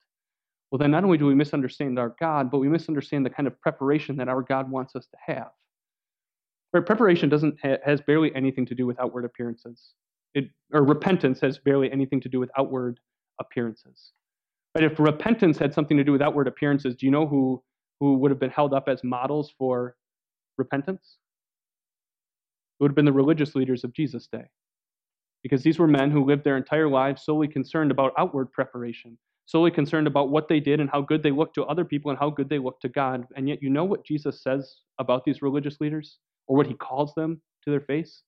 well, 0.71 0.79
then 0.79 0.91
not 0.91 1.05
only 1.05 1.19
do 1.19 1.27
we 1.27 1.35
misunderstand 1.35 1.99
our 1.99 2.15
God, 2.21 2.51
but 2.51 2.59
we 2.59 2.69
misunderstand 2.69 3.25
the 3.25 3.31
kind 3.31 3.47
of 3.47 3.59
preparation 3.61 4.17
that 4.17 4.29
our 4.29 4.43
God 4.43 4.71
wants 4.71 4.95
us 4.95 5.07
to 5.07 5.17
have. 5.33 5.51
Preparation 6.73 7.29
doesn't 7.29 7.59
ha- 7.63 7.79
has 7.85 8.01
barely 8.01 8.35
anything 8.35 8.67
to 8.67 8.75
do 8.75 8.87
with 8.87 9.01
outward 9.01 9.25
appearances. 9.25 9.95
It, 10.35 10.51
or 10.73 10.85
repentance 10.85 11.41
has 11.41 11.59
barely 11.59 11.91
anything 11.91 12.21
to 12.21 12.29
do 12.29 12.39
with 12.39 12.51
outward 12.59 13.01
appearances. 13.41 14.13
But 14.75 14.85
if 14.85 15.01
repentance 15.01 15.59
had 15.59 15.73
something 15.73 15.97
to 15.97 16.05
do 16.05 16.13
with 16.13 16.23
outward 16.23 16.47
appearances, 16.47 16.95
do 16.95 17.07
you 17.07 17.13
know 17.13 17.27
who, 17.27 17.63
who 18.01 18.19
would 18.19 18.31
have 18.31 18.39
been 18.39 18.51
held 18.51 18.75
up 18.75 18.89
as 18.89 19.03
models 19.03 19.53
for 19.59 19.97
repentance? 20.59 21.17
It 22.79 22.85
would 22.85 22.91
have 22.91 22.97
been 22.97 23.07
the 23.07 23.13
religious 23.13 23.55
leaders 23.55 23.83
of 23.83 23.93
Jesus' 23.95 24.29
day. 24.31 24.45
Because 25.43 25.63
these 25.63 25.79
were 25.79 25.89
men 25.89 26.11
who 26.11 26.25
lived 26.25 26.45
their 26.45 26.57
entire 26.57 26.89
lives 26.89 27.25
solely 27.25 27.49
concerned 27.49 27.91
about 27.91 28.13
outward 28.19 28.53
preparation, 28.53 29.17
solely 29.47 29.71
concerned 29.71 30.07
about 30.07 30.31
what 30.31 30.49
they 30.49 30.61
did 30.61 30.81
and 30.81 30.91
how 30.91 31.01
good 31.01 31.23
they 31.23 31.31
looked 31.31 31.55
to 31.55 31.65
other 31.65 31.85
people 31.85 32.11
and 32.11 32.19
how 32.19 32.29
good 32.29 32.49
they 32.49 32.59
looked 32.59 32.83
to 32.83 32.89
God. 32.89 33.27
And 33.37 33.49
yet, 33.49 33.63
you 33.63 33.71
know 33.71 33.85
what 33.85 34.05
Jesus 34.05 34.43
says 34.43 34.77
about 34.99 35.25
these 35.25 35.41
religious 35.41 35.81
leaders? 35.81 36.19
Or 36.49 36.57
what 36.57 36.67
he 36.67 36.75
calls 36.75 37.15
them 37.15 37.41
to 37.65 37.71
their 37.71 37.81
face? 37.81 38.23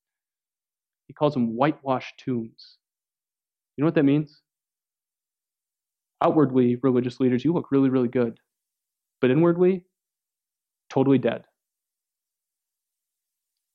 He 1.08 1.14
calls 1.14 1.34
them 1.34 1.56
whitewashed 1.56 2.22
tombs. 2.24 2.78
You 3.76 3.82
know 3.82 3.86
what 3.86 3.96
that 3.96 4.04
means? 4.04 4.42
Outwardly, 6.22 6.76
religious 6.82 7.18
leaders, 7.18 7.44
you 7.44 7.52
look 7.52 7.72
really, 7.72 7.88
really 7.88 8.08
good. 8.08 8.38
But 9.20 9.30
inwardly, 9.30 9.84
totally 10.88 11.18
dead. 11.18 11.44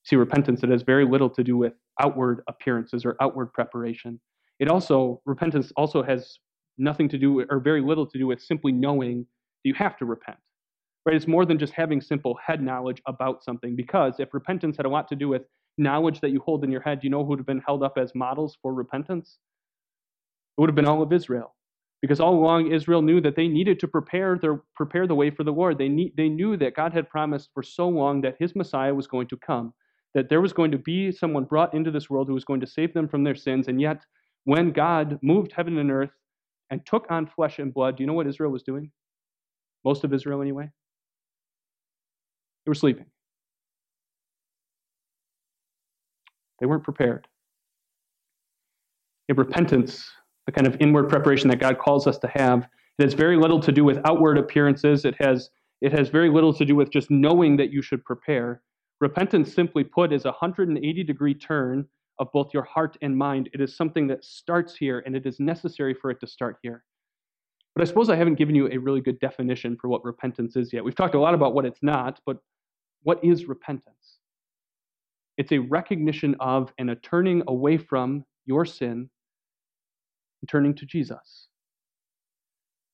See, 0.03 0.15
repentance, 0.15 0.61
it 0.63 0.69
has 0.69 0.83
very 0.83 1.05
little 1.05 1.29
to 1.31 1.43
do 1.43 1.57
with 1.57 1.73
outward 1.99 2.43
appearances 2.47 3.03
or 3.03 3.15
outward 3.19 3.51
preparation. 3.53 4.19
It 4.59 4.69
also, 4.69 5.21
repentance 5.25 5.71
also 5.75 6.03
has 6.03 6.37
nothing 6.77 7.09
to 7.09 7.17
do, 7.17 7.43
or 7.49 7.59
very 7.59 7.81
little 7.81 8.05
to 8.05 8.17
do 8.17 8.27
with 8.27 8.41
simply 8.41 8.71
knowing 8.71 9.19
that 9.63 9.69
you 9.69 9.73
have 9.73 9.97
to 9.97 10.05
repent. 10.05 10.37
Right? 11.05 11.15
It's 11.15 11.27
more 11.27 11.45
than 11.45 11.59
just 11.59 11.73
having 11.73 12.01
simple 12.01 12.37
head 12.45 12.63
knowledge 12.63 13.01
about 13.05 13.43
something. 13.43 13.75
Because 13.75 14.19
if 14.19 14.33
repentance 14.33 14.77
had 14.77 14.85
a 14.85 14.89
lot 14.89 15.07
to 15.09 15.15
do 15.15 15.29
with 15.29 15.43
knowledge 15.77 16.19
that 16.21 16.31
you 16.31 16.41
hold 16.43 16.63
in 16.63 16.71
your 16.71 16.81
head, 16.81 17.03
you 17.03 17.09
know 17.09 17.23
who 17.23 17.29
would 17.29 17.39
have 17.39 17.45
been 17.45 17.61
held 17.65 17.83
up 17.83 17.97
as 17.97 18.15
models 18.15 18.57
for 18.61 18.73
repentance? 18.73 19.37
It 20.57 20.61
would 20.61 20.69
have 20.69 20.75
been 20.75 20.87
all 20.87 21.01
of 21.01 21.13
Israel. 21.13 21.53
Because 22.01 22.19
all 22.19 22.35
along 22.35 22.71
Israel 22.71 23.01
knew 23.01 23.19
that 23.21 23.35
they 23.35 23.47
needed 23.47 23.79
to 23.79 23.87
prepare 23.87 24.37
their 24.37 24.61
prepare 24.75 25.07
the 25.07 25.15
way 25.15 25.31
for 25.31 25.43
the 25.43 25.51
Lord. 25.51 25.77
They 25.77 26.11
they 26.15 26.29
knew 26.29 26.55
that 26.57 26.75
God 26.75 26.93
had 26.93 27.09
promised 27.09 27.49
for 27.53 27.63
so 27.63 27.89
long 27.89 28.21
that 28.21 28.35
his 28.39 28.55
Messiah 28.55 28.93
was 28.93 29.07
going 29.07 29.27
to 29.29 29.37
come, 29.37 29.73
that 30.13 30.29
there 30.29 30.41
was 30.41 30.53
going 30.53 30.71
to 30.71 30.77
be 30.77 31.11
someone 31.11 31.45
brought 31.45 31.73
into 31.73 31.89
this 31.89 32.09
world 32.09 32.27
who 32.27 32.33
was 32.33 32.45
going 32.45 32.59
to 32.61 32.67
save 32.67 32.93
them 32.93 33.07
from 33.07 33.23
their 33.23 33.35
sins. 33.35 33.67
And 33.67 33.81
yet, 33.81 34.05
when 34.43 34.71
God 34.71 35.17
moved 35.23 35.51
heaven 35.51 35.77
and 35.79 35.89
earth 35.89 36.11
and 36.69 36.85
took 36.85 37.07
on 37.09 37.25
flesh 37.25 37.57
and 37.59 37.73
blood, 37.73 37.97
do 37.97 38.03
you 38.03 38.07
know 38.07 38.13
what 38.13 38.27
Israel 38.27 38.51
was 38.51 38.63
doing? 38.63 38.91
Most 39.83 40.03
of 40.03 40.13
Israel, 40.13 40.41
anyway. 40.41 40.69
They 42.65 42.69
were 42.69 42.75
sleeping. 42.75 43.05
They 46.59 46.65
weren't 46.65 46.83
prepared. 46.83 47.27
In 49.27 49.35
repentance, 49.35 50.09
the 50.45 50.51
kind 50.51 50.67
of 50.67 50.77
inward 50.79 51.09
preparation 51.09 51.49
that 51.49 51.59
God 51.59 51.77
calls 51.79 52.07
us 52.07 52.17
to 52.19 52.27
have, 52.27 52.67
it 52.97 53.03
has 53.03 53.13
very 53.13 53.37
little 53.37 53.59
to 53.59 53.71
do 53.71 53.83
with 53.83 53.99
outward 54.05 54.37
appearances. 54.37 55.05
It 55.05 55.15
has, 55.19 55.49
it 55.81 55.91
has 55.91 56.09
very 56.09 56.29
little 56.29 56.53
to 56.53 56.65
do 56.65 56.75
with 56.75 56.91
just 56.91 57.11
knowing 57.11 57.57
that 57.57 57.71
you 57.71 57.81
should 57.81 58.03
prepare. 58.05 58.61
Repentance, 59.01 59.53
simply 59.53 59.83
put, 59.83 60.13
is 60.13 60.25
a 60.25 60.29
180 60.29 61.03
degree 61.03 61.33
turn 61.33 61.85
of 62.19 62.31
both 62.31 62.53
your 62.53 62.63
heart 62.63 62.97
and 63.01 63.17
mind. 63.17 63.49
It 63.53 63.59
is 63.59 63.75
something 63.75 64.07
that 64.07 64.23
starts 64.23 64.75
here, 64.75 65.03
and 65.05 65.15
it 65.15 65.25
is 65.25 65.39
necessary 65.39 65.93
for 65.93 66.11
it 66.11 66.19
to 66.21 66.27
start 66.27 66.57
here. 66.61 66.83
But 67.75 67.81
I 67.81 67.85
suppose 67.85 68.09
I 68.09 68.15
haven't 68.15 68.35
given 68.35 68.55
you 68.55 68.69
a 68.71 68.77
really 68.77 69.01
good 69.01 69.19
definition 69.19 69.75
for 69.75 69.89
what 69.89 70.05
repentance 70.05 70.55
is 70.55 70.71
yet. 70.71 70.85
We've 70.85 70.95
talked 70.95 71.15
a 71.15 71.19
lot 71.19 71.33
about 71.33 71.53
what 71.53 71.65
it's 71.65 71.83
not, 71.83 72.21
but 72.25 72.37
what 73.05 73.23
is 73.23 73.45
repentance? 73.45 74.17
It's 75.37 75.51
a 75.51 75.59
recognition 75.59 76.35
of 76.39 76.73
and 76.79 76.89
a 76.89 76.95
turning 76.95 77.43
away 77.47 77.77
from 77.77 78.25
your 78.47 78.65
sin 78.65 79.09
and 80.41 80.49
turning 80.49 80.73
to 80.73 80.87
Jesus. 80.87 81.49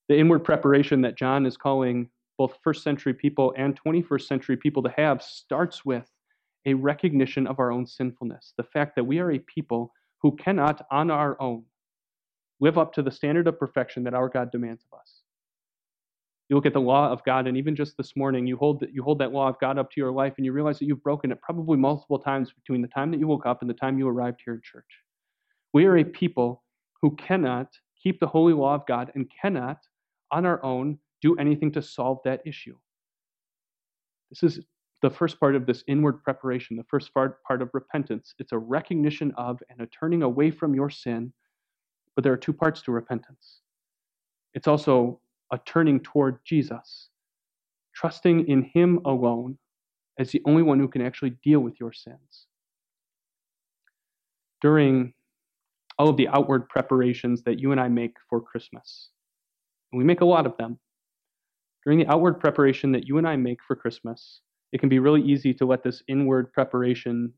The 0.10 0.20
inward 0.20 0.44
preparation 0.44 1.00
that 1.04 1.18
John 1.18 1.46
is 1.46 1.56
calling 1.56 2.10
both 2.38 2.58
first 2.62 2.84
century 2.84 3.14
people 3.14 3.54
and 3.58 3.80
21st 3.82 4.28
century 4.28 4.58
people 4.58 4.84
to 4.84 4.94
have 4.98 5.24
starts 5.24 5.86
with 5.86 6.12
a 6.66 6.74
recognition 6.74 7.48
of 7.48 7.60
our 7.60 7.72
own 7.72 7.88
sinfulness, 7.88 8.54
the 8.58 8.64
fact 8.64 8.98
that 8.98 9.06
we 9.06 9.20
are 9.20 9.32
a 9.32 9.40
people 9.40 9.94
who 10.22 10.36
cannot, 10.36 10.86
on 10.92 11.10
our 11.10 11.42
own, 11.42 11.64
live 12.60 12.78
up 12.78 12.92
to 12.94 13.02
the 13.02 13.12
standard 13.12 13.48
of 13.48 13.58
perfection 13.58 14.04
that 14.04 14.14
our 14.14 14.28
God 14.28 14.52
demands 14.52 14.84
of 14.92 15.00
us. 15.00 15.21
You 16.52 16.58
look 16.58 16.66
at 16.66 16.74
the 16.74 16.82
law 16.82 17.10
of 17.10 17.24
God, 17.24 17.48
and 17.48 17.56
even 17.56 17.78
just 17.78 17.96
this 17.96 18.18
morning, 18.18 18.46
you 18.46 18.58
hold, 18.58 18.82
that, 18.82 18.94
you 18.94 19.04
hold 19.04 19.20
that 19.20 19.32
law 19.32 19.48
of 19.48 19.58
God 19.62 19.78
up 19.78 19.90
to 19.92 20.02
your 20.02 20.12
life, 20.12 20.34
and 20.36 20.46
you 20.46 20.52
realize 20.52 20.80
that 20.80 20.86
you've 20.86 21.02
broken 21.02 21.32
it 21.32 21.42
probably 21.42 21.78
multiple 21.78 22.20
times 22.20 22.52
between 22.52 22.82
the 22.82 22.90
time 22.90 23.10
that 23.12 23.22
you 23.22 23.28
woke 23.28 23.46
up 23.46 23.62
and 23.62 23.70
the 23.70 23.74
time 23.74 23.98
you 23.98 24.06
arrived 24.06 24.42
here 24.44 24.56
in 24.56 24.62
church. 24.62 25.00
We 25.72 25.86
are 25.86 25.96
a 25.96 26.04
people 26.04 26.62
who 27.02 27.16
cannot 27.16 27.70
keep 28.04 28.20
the 28.20 28.28
holy 28.28 28.52
law 28.52 28.76
of 28.76 28.86
God 28.86 29.14
and 29.16 29.32
cannot, 29.42 29.78
on 30.30 30.46
our 30.46 30.62
own, 30.62 30.98
do 31.22 31.38
anything 31.38 31.72
to 31.72 31.82
solve 31.82 32.20
that 32.26 32.42
issue. 32.46 32.76
This 34.30 34.44
is 34.44 34.66
the 35.02 35.10
first 35.10 35.40
part 35.40 35.56
of 35.56 35.66
this 35.66 35.86
inward 35.88 36.22
preparation, 36.22 36.76
the 36.76 36.84
first 36.90 37.14
part, 37.14 37.42
part 37.44 37.62
of 37.62 37.70
repentance. 37.74 38.36
It's 38.40 38.52
a 38.52 38.58
recognition 38.58 39.32
of 39.38 39.64
and 39.70 39.80
a 39.80 39.86
turning 39.86 40.22
away 40.22 40.52
from 40.52 40.76
your 40.76 40.90
sin, 40.90 41.32
but 42.14 42.26
there 42.26 42.34
are 42.34 42.38
two 42.38 42.52
parts 42.52 42.82
to 42.82 42.92
repentance. 42.92 43.62
It's 44.54 44.68
also 44.68 45.22
a 45.52 45.60
turning 45.66 46.00
toward 46.00 46.40
Jesus, 46.46 47.10
trusting 47.94 48.48
in 48.48 48.64
Him 48.74 49.00
alone 49.06 49.58
as 50.18 50.32
the 50.32 50.42
only 50.46 50.64
one 50.64 50.80
who 50.80 50.88
can 50.88 51.02
actually 51.02 51.32
deal 51.44 51.60
with 51.60 51.80
your 51.80 51.94
sins. 51.94 52.48
During 54.62 55.14
all 55.98 56.10
of 56.10 56.18
the 56.18 56.28
outward 56.30 56.70
preparations 56.70 57.44
that 57.44 57.60
you 57.60 57.72
and 57.72 57.82
I 57.82 57.88
make 57.88 58.16
for 58.30 58.40
Christmas, 58.40 59.10
and 59.92 60.00
we 60.00 60.06
make 60.06 60.22
a 60.22 60.26
lot 60.26 60.46
of 60.46 60.56
them, 60.58 60.80
during 61.84 62.00
the 62.00 62.08
outward 62.08 62.40
preparation 62.40 62.92
that 62.92 63.08
you 63.08 63.18
and 63.18 63.28
I 63.28 63.36
make 63.36 63.60
for 63.68 63.76
Christmas, 63.76 64.42
it 64.72 64.80
can 64.80 64.90
be 64.90 65.00
really 65.00 65.22
easy 65.22 65.54
to 65.56 65.66
let 65.66 65.84
this 65.84 66.04
inward 66.08 66.54
preparation 66.54 67.34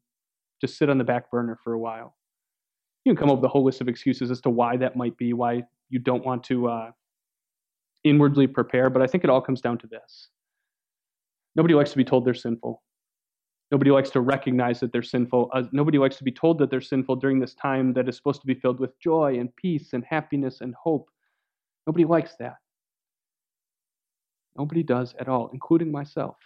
just 0.62 0.78
sit 0.78 0.90
on 0.90 0.98
the 0.98 1.04
back 1.04 1.32
burner 1.32 1.58
for 1.64 1.74
a 1.74 1.80
while. 1.80 2.16
You 3.06 3.12
can 3.14 3.18
come 3.18 3.30
up 3.30 3.38
with 3.38 3.46
a 3.46 3.50
whole 3.50 3.64
list 3.64 3.82
of 3.82 3.88
excuses 3.88 4.32
as 4.32 4.42
to 4.42 4.50
why 4.50 4.78
that 4.78 4.96
might 4.96 5.18
be, 5.18 5.34
why 5.34 5.64
you 5.90 6.00
don't 6.00 6.26
want 6.26 6.44
to 6.46 6.68
uh, 6.68 6.92
inwardly 8.04 8.48
prepare, 8.48 8.90
but 8.90 9.02
I 9.02 9.08
think 9.08 9.24
it 9.24 9.30
all 9.30 9.42
comes 9.42 9.62
down 9.62 9.78
to 9.80 9.88
this. 9.88 10.30
Nobody 11.56 11.74
likes 11.74 11.92
to 11.92 11.98
be 11.98 12.04
told 12.04 12.26
they're 12.26 12.34
sinful. 12.34 12.82
Nobody 13.72 13.92
likes 13.92 14.12
to 14.12 14.22
recognize 14.22 14.80
that 14.80 14.92
they're 14.92 15.02
sinful. 15.02 15.50
Uh, 15.54 15.64
nobody 15.72 15.98
likes 15.98 16.18
to 16.18 16.24
be 16.24 16.32
told 16.32 16.60
that 16.60 16.70
they're 16.70 16.82
sinful 16.82 17.16
during 17.16 17.40
this 17.40 17.56
time 17.56 17.94
that 17.94 18.08
is 18.08 18.16
supposed 18.16 18.42
to 18.42 18.48
be 18.48 18.54
filled 18.54 18.80
with 18.80 19.00
joy 19.00 19.40
and 19.40 19.56
peace 19.56 19.94
and 19.94 20.04
happiness 20.06 20.62
and 20.62 20.76
hope. 20.76 21.10
Nobody 21.88 22.06
likes 22.06 22.36
that. 22.40 22.58
Nobody 24.58 24.84
does 24.84 25.16
at 25.20 25.28
all, 25.28 25.50
including 25.54 25.92
myself. 25.92 26.38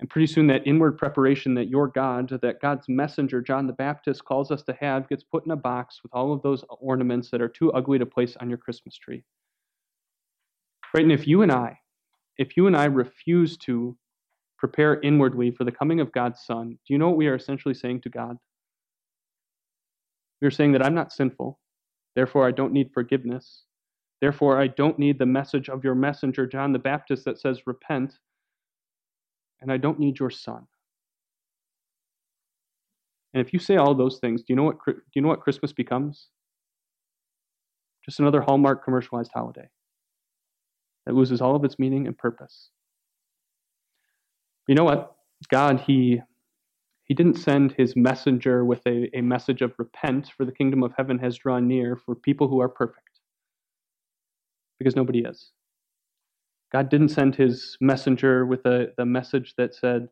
And 0.00 0.08
pretty 0.08 0.26
soon, 0.26 0.46
that 0.48 0.66
inward 0.66 0.98
preparation 0.98 1.54
that 1.54 1.68
your 1.68 1.88
God, 1.88 2.28
that 2.42 2.60
God's 2.60 2.88
messenger, 2.88 3.40
John 3.40 3.66
the 3.66 3.72
Baptist, 3.72 4.24
calls 4.24 4.50
us 4.50 4.62
to 4.64 4.76
have, 4.80 5.08
gets 5.08 5.24
put 5.24 5.44
in 5.44 5.50
a 5.50 5.56
box 5.56 6.00
with 6.02 6.14
all 6.14 6.32
of 6.32 6.42
those 6.42 6.62
ornaments 6.80 7.30
that 7.30 7.40
are 7.40 7.48
too 7.48 7.72
ugly 7.72 7.98
to 7.98 8.06
place 8.06 8.36
on 8.36 8.48
your 8.48 8.58
Christmas 8.58 8.96
tree. 8.96 9.24
Right? 10.94 11.02
And 11.02 11.12
if 11.12 11.26
you 11.26 11.42
and 11.42 11.52
I, 11.52 11.78
if 12.36 12.56
you 12.56 12.66
and 12.66 12.76
I 12.76 12.84
refuse 12.84 13.56
to 13.58 13.96
prepare 14.58 15.00
inwardly 15.00 15.50
for 15.50 15.64
the 15.64 15.72
coming 15.72 16.00
of 16.00 16.12
God's 16.12 16.40
Son, 16.40 16.70
do 16.70 16.92
you 16.92 16.98
know 16.98 17.08
what 17.08 17.16
we 17.16 17.28
are 17.28 17.34
essentially 17.34 17.74
saying 17.74 18.00
to 18.02 18.10
God? 18.10 18.36
We 20.40 20.48
are 20.48 20.52
saying 20.52 20.72
that 20.72 20.84
I'm 20.84 20.94
not 20.94 21.12
sinful, 21.12 21.58
therefore 22.14 22.46
I 22.46 22.52
don't 22.52 22.72
need 22.72 22.90
forgiveness. 22.94 23.64
Therefore, 24.20 24.60
I 24.60 24.66
don't 24.66 24.98
need 24.98 25.18
the 25.18 25.26
message 25.26 25.68
of 25.68 25.84
your 25.84 25.94
messenger, 25.94 26.44
John 26.46 26.72
the 26.72 26.78
Baptist, 26.80 27.24
that 27.24 27.38
says, 27.38 27.66
Repent, 27.66 28.14
and 29.60 29.70
I 29.70 29.76
don't 29.76 30.00
need 30.00 30.18
your 30.18 30.30
son. 30.30 30.66
And 33.32 33.46
if 33.46 33.52
you 33.52 33.60
say 33.60 33.76
all 33.76 33.94
those 33.94 34.18
things, 34.18 34.40
do 34.40 34.46
you 34.48 34.56
know 34.56 34.64
what, 34.64 34.78
do 34.84 34.94
you 35.14 35.22
know 35.22 35.28
what 35.28 35.40
Christmas 35.40 35.72
becomes? 35.72 36.30
Just 38.04 38.18
another 38.18 38.40
Hallmark 38.40 38.84
commercialized 38.84 39.30
holiday 39.32 39.68
that 41.08 41.14
loses 41.14 41.40
all 41.40 41.56
of 41.56 41.64
its 41.64 41.78
meaning 41.78 42.06
and 42.06 42.16
purpose. 42.16 42.68
You 44.68 44.74
know 44.74 44.84
what? 44.84 45.16
God, 45.50 45.80
He 45.80 46.20
he 47.04 47.14
didn't 47.14 47.36
send 47.38 47.72
his 47.72 47.96
messenger 47.96 48.66
with 48.66 48.82
a, 48.86 49.08
a 49.16 49.22
message 49.22 49.62
of 49.62 49.72
repent, 49.78 50.30
for 50.36 50.44
the 50.44 50.52
kingdom 50.52 50.82
of 50.82 50.92
heaven 50.94 51.18
has 51.20 51.38
drawn 51.38 51.66
near 51.66 51.96
for 51.96 52.14
people 52.14 52.48
who 52.48 52.60
are 52.60 52.68
perfect. 52.68 53.20
Because 54.78 54.94
nobody 54.94 55.20
is. 55.20 55.52
God 56.70 56.90
didn't 56.90 57.08
send 57.08 57.34
his 57.34 57.78
messenger 57.80 58.44
with 58.44 58.66
a 58.66 58.92
the 58.98 59.06
message 59.06 59.54
that 59.56 59.74
said 59.74 60.10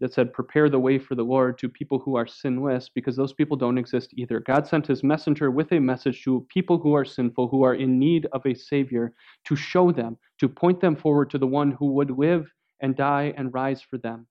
that 0.00 0.14
said 0.14 0.32
prepare 0.32 0.70
the 0.70 0.78
way 0.78 0.98
for 0.98 1.14
the 1.14 1.22
Lord 1.22 1.58
to 1.58 1.68
people 1.68 1.98
who 1.98 2.16
are 2.16 2.26
sinless 2.26 2.88
because 2.88 3.16
those 3.16 3.34
people 3.34 3.56
don't 3.56 3.78
exist 3.78 4.14
either. 4.16 4.40
God 4.40 4.66
sent 4.66 4.86
his 4.86 5.04
messenger 5.04 5.50
with 5.50 5.70
a 5.72 5.78
message 5.78 6.24
to 6.24 6.46
people 6.48 6.78
who 6.78 6.94
are 6.94 7.04
sinful, 7.04 7.48
who 7.48 7.62
are 7.62 7.74
in 7.74 7.98
need 7.98 8.26
of 8.32 8.44
a 8.46 8.54
savior, 8.54 9.12
to 9.44 9.54
show 9.54 9.92
them, 9.92 10.16
to 10.38 10.48
point 10.48 10.80
them 10.80 10.96
forward 10.96 11.30
to 11.30 11.38
the 11.38 11.46
one 11.46 11.72
who 11.72 11.92
would 11.92 12.10
live 12.10 12.50
and 12.80 12.96
die 12.96 13.34
and 13.36 13.52
rise 13.52 13.82
for 13.82 13.98
them. 13.98 14.26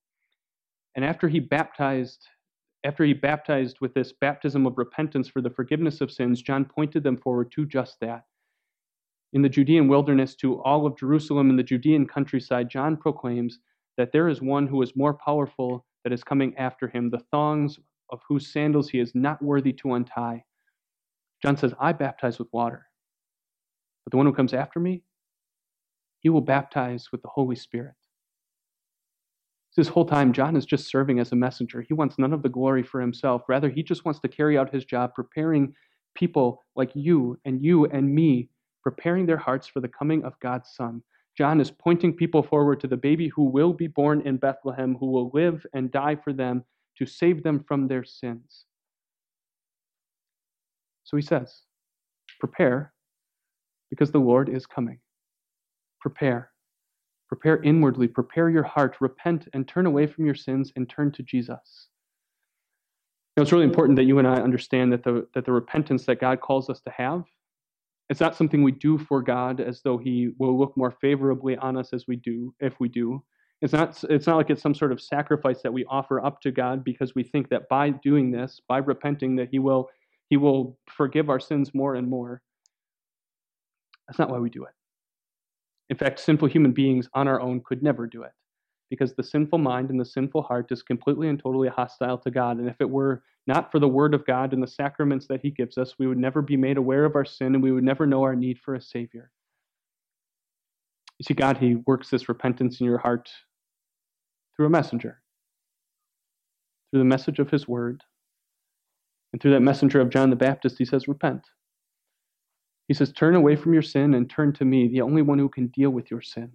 And 0.96 1.06
after 1.06 1.28
he 1.30 1.40
baptized, 1.40 2.28
after 2.84 3.04
he 3.04 3.14
baptized 3.14 3.78
with 3.80 3.94
this 3.94 4.14
baptism 4.20 4.66
of 4.66 4.78
repentance 4.78 5.28
for 5.28 5.42
the 5.42 5.52
forgiveness 5.52 6.02
of 6.02 6.12
sins, 6.12 6.42
John 6.42 6.66
pointed 6.66 7.04
them 7.04 7.18
forward 7.18 7.52
to 7.52 7.66
just 7.66 7.98
that. 8.02 8.24
In 9.34 9.44
the 9.44 9.50
Judean 9.50 9.88
wilderness, 9.88 10.34
to 10.38 10.60
all 10.64 10.88
of 10.88 10.98
Jerusalem 10.98 11.52
and 11.52 11.60
the 11.60 11.64
Judean 11.64 12.08
countryside, 12.08 12.70
John 12.70 12.98
proclaims 12.98 13.60
that 14.00 14.14
there 14.14 14.30
is 14.30 14.42
one 14.42 14.66
who 14.66 14.82
is 14.82 14.96
more 14.96 15.14
powerful 15.14 15.86
that 16.06 16.14
is 16.14 16.24
coming 16.24 16.56
after 16.56 16.88
him, 16.88 17.10
the 17.10 17.22
thongs 17.32 17.78
of 18.10 18.22
whose 18.30 18.48
sandals 18.48 18.90
he 18.90 18.98
is 18.98 19.12
not 19.14 19.42
worthy 19.42 19.74
to 19.74 19.94
untie. 19.94 20.42
John 21.44 21.58
says, 21.58 21.74
I 21.82 21.92
baptize 21.92 22.40
with 22.40 22.48
water, 22.54 22.86
but 24.06 24.12
the 24.12 24.18
one 24.18 24.26
who 24.26 24.32
comes 24.32 24.54
after 24.54 24.80
me, 24.80 25.04
he 26.22 26.30
will 26.30 26.40
baptize 26.40 27.10
with 27.12 27.22
the 27.22 27.28
Holy 27.28 27.58
Spirit. 27.58 27.96
This 29.76 29.90
whole 29.90 30.06
time, 30.06 30.32
John 30.32 30.56
is 30.56 30.66
just 30.66 30.90
serving 30.90 31.20
as 31.20 31.34
a 31.34 31.36
messenger. 31.36 31.82
He 31.82 31.94
wants 31.94 32.18
none 32.18 32.32
of 32.32 32.42
the 32.42 32.48
glory 32.48 32.84
for 32.84 33.02
himself. 33.02 33.42
Rather, 33.50 33.70
he 33.70 33.84
just 33.84 34.06
wants 34.06 34.22
to 34.22 34.30
carry 34.30 34.58
out 34.58 34.74
his 34.74 34.86
job, 34.86 35.14
preparing 35.14 35.74
people 36.16 36.64
like 36.78 36.92
you 36.96 37.38
and 37.44 37.62
you 37.62 37.86
and 37.88 38.16
me, 38.16 38.50
preparing 38.82 39.26
their 39.26 39.38
hearts 39.38 39.68
for 39.68 39.82
the 39.82 39.90
coming 39.90 40.24
of 40.24 40.40
God's 40.40 40.70
Son. 40.74 41.04
John 41.40 41.62
is 41.62 41.72
pointing 41.72 42.14
people 42.14 42.44
forward 42.44 42.82
to 42.82 42.88
the 42.88 42.98
baby 42.98 43.30
who 43.30 43.44
will 43.44 43.72
be 43.72 43.88
born 43.88 44.20
in 44.28 44.36
Bethlehem, 44.36 44.98
who 45.00 45.06
will 45.06 45.32
live 45.34 45.66
and 45.74 45.90
die 45.90 46.18
for 46.18 46.34
them 46.34 46.66
to 46.98 47.06
save 47.06 47.44
them 47.44 47.64
from 47.66 47.88
their 47.88 48.04
sins. 48.04 48.66
So 51.06 51.16
he 51.16 51.24
says, 51.24 51.62
Prepare, 52.42 52.92
because 53.90 54.12
the 54.12 54.20
Lord 54.20 54.50
is 54.50 54.66
coming. 54.66 55.00
Prepare. 56.02 56.52
Prepare 57.30 57.64
inwardly, 57.64 58.10
prepare 58.10 58.50
your 58.50 58.64
heart, 58.64 58.98
repent 59.00 59.48
and 59.54 59.66
turn 59.66 59.86
away 59.86 60.08
from 60.08 60.26
your 60.26 60.36
sins 60.36 60.74
and 60.76 60.90
turn 60.90 61.10
to 61.14 61.24
Jesus. 61.24 61.88
Now, 63.38 63.44
it's 63.44 63.54
really 63.54 63.64
important 63.64 63.96
that 63.96 64.04
you 64.04 64.20
and 64.20 64.28
I 64.28 64.42
understand 64.42 64.92
that 64.92 65.06
the, 65.06 65.26
that 65.34 65.46
the 65.46 65.54
repentance 65.54 66.04
that 66.04 66.20
God 66.20 66.42
calls 66.42 66.70
us 66.70 66.82
to 66.82 66.90
have, 66.90 67.24
it's 68.10 68.20
not 68.20 68.36
something 68.36 68.64
we 68.64 68.72
do 68.72 68.98
for 68.98 69.22
God 69.22 69.60
as 69.60 69.82
though 69.82 69.98
He 69.98 70.30
will 70.40 70.58
look 70.58 70.76
more 70.76 70.92
favorably 70.92 71.56
on 71.58 71.78
us 71.78 71.94
as 71.94 72.06
we 72.08 72.16
do, 72.16 72.54
if 72.60 72.80
we 72.80 72.90
do. 72.90 73.24
It's 73.62 73.74
not, 73.74 74.04
it's 74.10 74.26
not 74.26 74.38
like 74.38 74.50
it's 74.50 74.62
some 74.62 74.74
sort 74.74 74.92
of 74.92 75.02
sacrifice 75.02 75.62
that 75.62 75.74
we 75.74 75.86
offer 75.86 76.24
up 76.26 76.42
to 76.42 76.52
God 76.52 76.84
because 76.84 77.14
we 77.14 77.24
think 77.24 77.50
that 77.50 77.70
by 77.70 77.90
doing 77.90 78.32
this, 78.32 78.62
by 78.68 78.78
repenting, 78.78 79.36
that 79.36 79.50
He 79.52 79.60
will, 79.60 79.90
he 80.30 80.38
will 80.38 80.78
forgive 80.88 81.30
our 81.30 81.40
sins 81.40 81.74
more 81.74 81.96
and 81.96 82.10
more. 82.10 82.42
That's 84.08 84.18
not 84.18 84.30
why 84.30 84.40
we 84.40 84.50
do 84.50 84.64
it. 84.64 84.74
In 85.90 85.98
fact, 85.98 86.20
sinful 86.20 86.48
human 86.48 86.72
beings 86.72 87.08
on 87.14 87.28
our 87.28 87.42
own 87.42 87.62
could 87.64 87.84
never 87.84 88.08
do 88.08 88.24
it 88.24 88.32
because 88.90 89.14
the 89.14 89.24
sinful 89.24 89.60
mind 89.60 89.90
and 89.90 90.00
the 90.00 90.06
sinful 90.06 90.42
heart 90.42 90.72
is 90.72 90.82
completely 90.82 91.30
and 91.30 91.40
totally 91.40 91.70
hostile 91.70 92.18
to 92.18 92.32
God. 92.32 92.58
And 92.58 92.68
if 92.68 92.76
it 92.80 92.90
were 92.90 93.24
not 93.46 93.72
for 93.72 93.80
the 93.80 93.88
Word 93.88 94.14
of 94.14 94.26
God 94.26 94.54
and 94.54 94.62
the 94.62 94.68
sacraments 94.68 95.28
that 95.28 95.42
He 95.42 95.52
gives 95.52 95.78
us, 95.78 95.96
we 96.00 96.08
would 96.08 96.18
never 96.18 96.42
be 96.42 96.58
made 96.58 96.78
aware 96.78 97.06
of 97.06 97.16
our 97.16 97.26
sin 97.26 97.54
and 97.54 97.64
we 97.64 97.72
would 97.72 97.84
never 97.84 98.08
know 98.08 98.24
our 98.24 98.36
need 98.36 98.60
for 98.60 98.76
a 98.76 98.82
Savior. 98.82 99.32
You 101.20 101.24
see, 101.24 101.34
God, 101.34 101.58
He 101.58 101.76
works 101.76 102.10
this 102.10 102.30
repentance 102.30 102.80
in 102.80 102.86
your 102.86 102.98
heart 102.98 103.30
through 104.56 104.68
a 104.68 104.72
messenger, 104.72 105.22
through 106.92 107.00
the 107.00 107.06
message 107.06 107.40
of 107.40 107.52
His 107.52 107.68
Word. 107.68 108.04
And 109.32 109.40
through 109.42 109.52
that 109.52 109.60
messenger 109.60 110.02
of 110.02 110.10
John 110.10 110.32
the 110.32 110.36
Baptist, 110.36 110.78
He 110.80 110.86
says, 110.86 111.08
Repent. 111.08 111.46
He 112.88 112.96
says, 112.96 113.12
Turn 113.12 113.36
away 113.36 113.56
from 113.56 113.74
your 113.74 113.84
sin 113.84 114.16
and 114.16 114.28
turn 114.28 114.54
to 114.54 114.66
me, 114.66 114.88
the 114.88 115.02
only 115.02 115.22
one 115.22 115.38
who 115.38 115.50
can 115.50 115.68
deal 115.68 115.92
with 115.92 116.10
your 116.10 116.22
sin. 116.22 116.54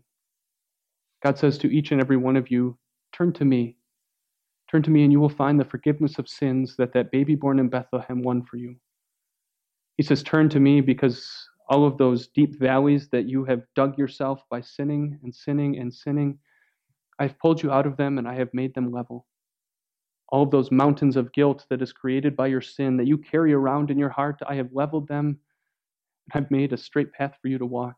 God 1.25 1.39
says 1.39 1.59
to 1.59 1.75
each 1.75 1.93
and 1.93 2.01
every 2.01 2.19
one 2.19 2.37
of 2.37 2.51
you, 2.51 2.79
Turn 3.13 3.33
to 3.35 3.45
me. 3.45 3.77
Turn 4.71 4.83
to 4.83 4.91
me, 4.91 5.05
and 5.05 5.13
you 5.13 5.21
will 5.21 5.31
find 5.31 5.59
the 5.59 5.65
forgiveness 5.65 6.19
of 6.19 6.29
sins 6.29 6.77
that 6.77 6.93
that 6.95 7.13
baby 7.13 7.35
born 7.37 7.59
in 7.59 7.69
Bethlehem 7.69 8.23
won 8.23 8.45
for 8.45 8.59
you. 8.59 8.77
He 9.97 10.05
says, 10.05 10.23
Turn 10.23 10.49
to 10.51 10.61
me 10.61 10.83
because 10.83 11.49
all 11.71 11.87
of 11.87 11.99
those 11.99 12.29
deep 12.29 12.59
valleys 12.61 13.09
that 13.11 13.27
you 13.27 13.45
have 13.47 13.63
dug 13.77 13.99
yourself 13.99 14.43
by 14.51 14.61
sinning 14.61 15.19
and 15.23 15.35
sinning 15.35 15.79
and 15.79 15.95
sinning, 15.95 16.39
I've 17.19 17.39
pulled 17.39 17.63
you 17.63 17.73
out 17.73 17.87
of 17.87 17.97
them 17.97 18.19
and 18.19 18.29
I 18.29 18.35
have 18.35 18.53
made 18.55 18.75
them 18.75 18.93
level. 18.93 19.27
All 20.31 20.43
of 20.43 20.51
those 20.51 20.71
mountains 20.71 21.17
of 21.17 21.33
guilt 21.33 21.67
that 21.71 21.83
is 21.83 21.93
created 21.93 22.37
by 22.37 22.49
your 22.49 22.61
sin 22.61 22.97
that 22.99 23.07
you 23.07 23.19
carry 23.19 23.55
around 23.55 23.91
in 23.91 23.99
your 23.99 24.11
heart, 24.11 24.41
I 24.47 24.57
have 24.57 24.71
leveled 24.73 25.09
them 25.09 25.39
I've 26.33 26.51
made 26.51 26.73
a 26.73 26.77
straight 26.77 27.13
path 27.13 27.37
for 27.41 27.49
you 27.49 27.59
to 27.59 27.67
walk. 27.67 27.97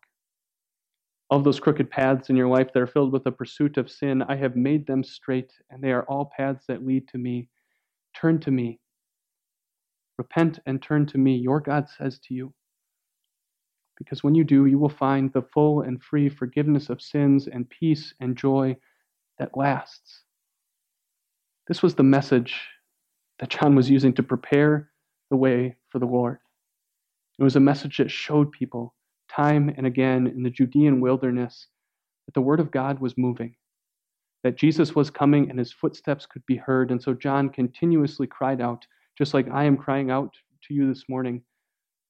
All 1.28 1.40
those 1.40 1.58
crooked 1.58 1.90
paths 1.90 2.30
in 2.30 2.36
your 2.36 2.48
life 2.48 2.72
that 2.72 2.82
are 2.82 2.86
filled 2.86 3.12
with 3.12 3.24
the 3.24 3.32
pursuit 3.32 3.78
of 3.78 3.90
sin, 3.90 4.22
I 4.22 4.36
have 4.36 4.54
made 4.54 4.86
them 4.86 5.02
straight, 5.02 5.52
and 5.70 5.82
they 5.82 5.90
are 5.90 6.04
all 6.04 6.30
paths 6.36 6.64
that 6.68 6.86
lead 6.86 7.08
to 7.08 7.18
me. 7.18 7.48
Turn 8.14 8.38
to 8.40 8.50
me. 8.50 8.78
Repent 10.18 10.60
and 10.66 10.80
turn 10.80 11.04
to 11.06 11.18
me, 11.18 11.36
your 11.36 11.60
God 11.60 11.88
says 11.88 12.20
to 12.20 12.34
you. 12.34 12.54
Because 13.98 14.22
when 14.22 14.34
you 14.34 14.44
do, 14.44 14.66
you 14.66 14.78
will 14.78 14.88
find 14.88 15.32
the 15.32 15.42
full 15.42 15.80
and 15.82 16.02
free 16.02 16.28
forgiveness 16.28 16.90
of 16.90 17.02
sins 17.02 17.48
and 17.48 17.68
peace 17.68 18.14
and 18.20 18.36
joy 18.36 18.76
that 19.38 19.56
lasts. 19.56 20.22
This 21.66 21.82
was 21.82 21.94
the 21.94 22.02
message 22.02 22.60
that 23.38 23.50
John 23.50 23.74
was 23.74 23.90
using 23.90 24.12
to 24.14 24.22
prepare 24.22 24.90
the 25.30 25.36
way 25.36 25.76
for 25.88 25.98
the 25.98 26.06
Lord. 26.06 26.38
It 27.38 27.42
was 27.42 27.56
a 27.56 27.60
message 27.60 27.98
that 27.98 28.10
showed 28.10 28.52
people 28.52 28.94
time 29.36 29.72
and 29.76 29.86
again 29.86 30.26
in 30.26 30.42
the 30.42 30.50
Judean 30.50 31.00
wilderness 31.00 31.68
that 32.26 32.34
the 32.34 32.40
word 32.40 32.60
of 32.60 32.70
God 32.70 32.98
was 32.98 33.18
moving, 33.18 33.54
that 34.42 34.56
Jesus 34.56 34.94
was 34.94 35.10
coming 35.10 35.50
and 35.50 35.58
his 35.58 35.72
footsteps 35.72 36.26
could 36.26 36.44
be 36.46 36.56
heard. 36.56 36.90
And 36.90 37.02
so 37.02 37.14
John 37.14 37.50
continuously 37.50 38.26
cried 38.26 38.60
out, 38.60 38.86
just 39.18 39.34
like 39.34 39.48
I 39.50 39.64
am 39.64 39.76
crying 39.76 40.10
out 40.10 40.32
to 40.68 40.74
you 40.74 40.88
this 40.88 41.04
morning 41.08 41.42